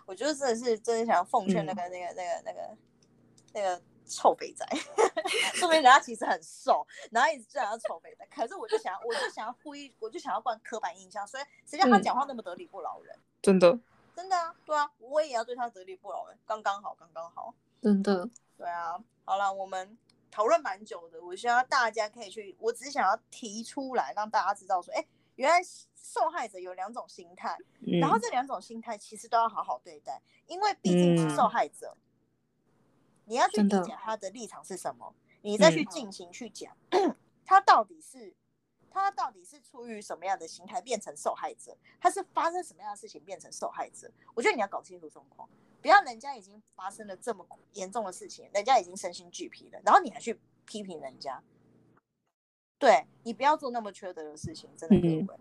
[0.05, 2.77] 我觉得真的是真的想要奉劝那个、那个那个那个
[3.55, 4.64] 那个臭肥仔，
[5.55, 8.24] 说明人家其实很瘦，然后一直这样臭肥仔。
[8.27, 13.18] 可是我就想要，我就想要故意，我就想要灌刻板印象，所以谁叫他讲话那么得理不饶人？
[13.43, 13.79] 真的，
[14.17, 17.55] 真的啊，对啊，我也要对他得理不饶人，刚刚好，刚刚好。
[17.83, 19.97] 真的，对啊，好了，我们
[20.31, 25.59] 讨论蛮久的，我希望大家可以去，我只是想要提出来，让大家知道说，哎，原来
[25.95, 27.59] 受害者有两种心态，
[28.01, 31.95] 然后这两种心态其实都要好好对待，因为毕竟是受害者，
[33.27, 36.75] 你要去理解他的立场是什么，你再去进行去讲，
[37.45, 38.35] 他到底是
[39.01, 45.49] 他到底是出于什么样的心态变成受害者，他是发生什么样的事情变成受害者，我觉得你要搞清楚状况。
[45.82, 51.40] 不要人家已经发生了这么严重的事情，人家已经身心俱疲了，然后你还去批评人家，
[52.78, 55.38] 对你不要做那么缺德的事情，真的各位。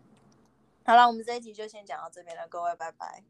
[0.83, 3.23] 好了，我们这一集就先讲到这边了，各位拜拜。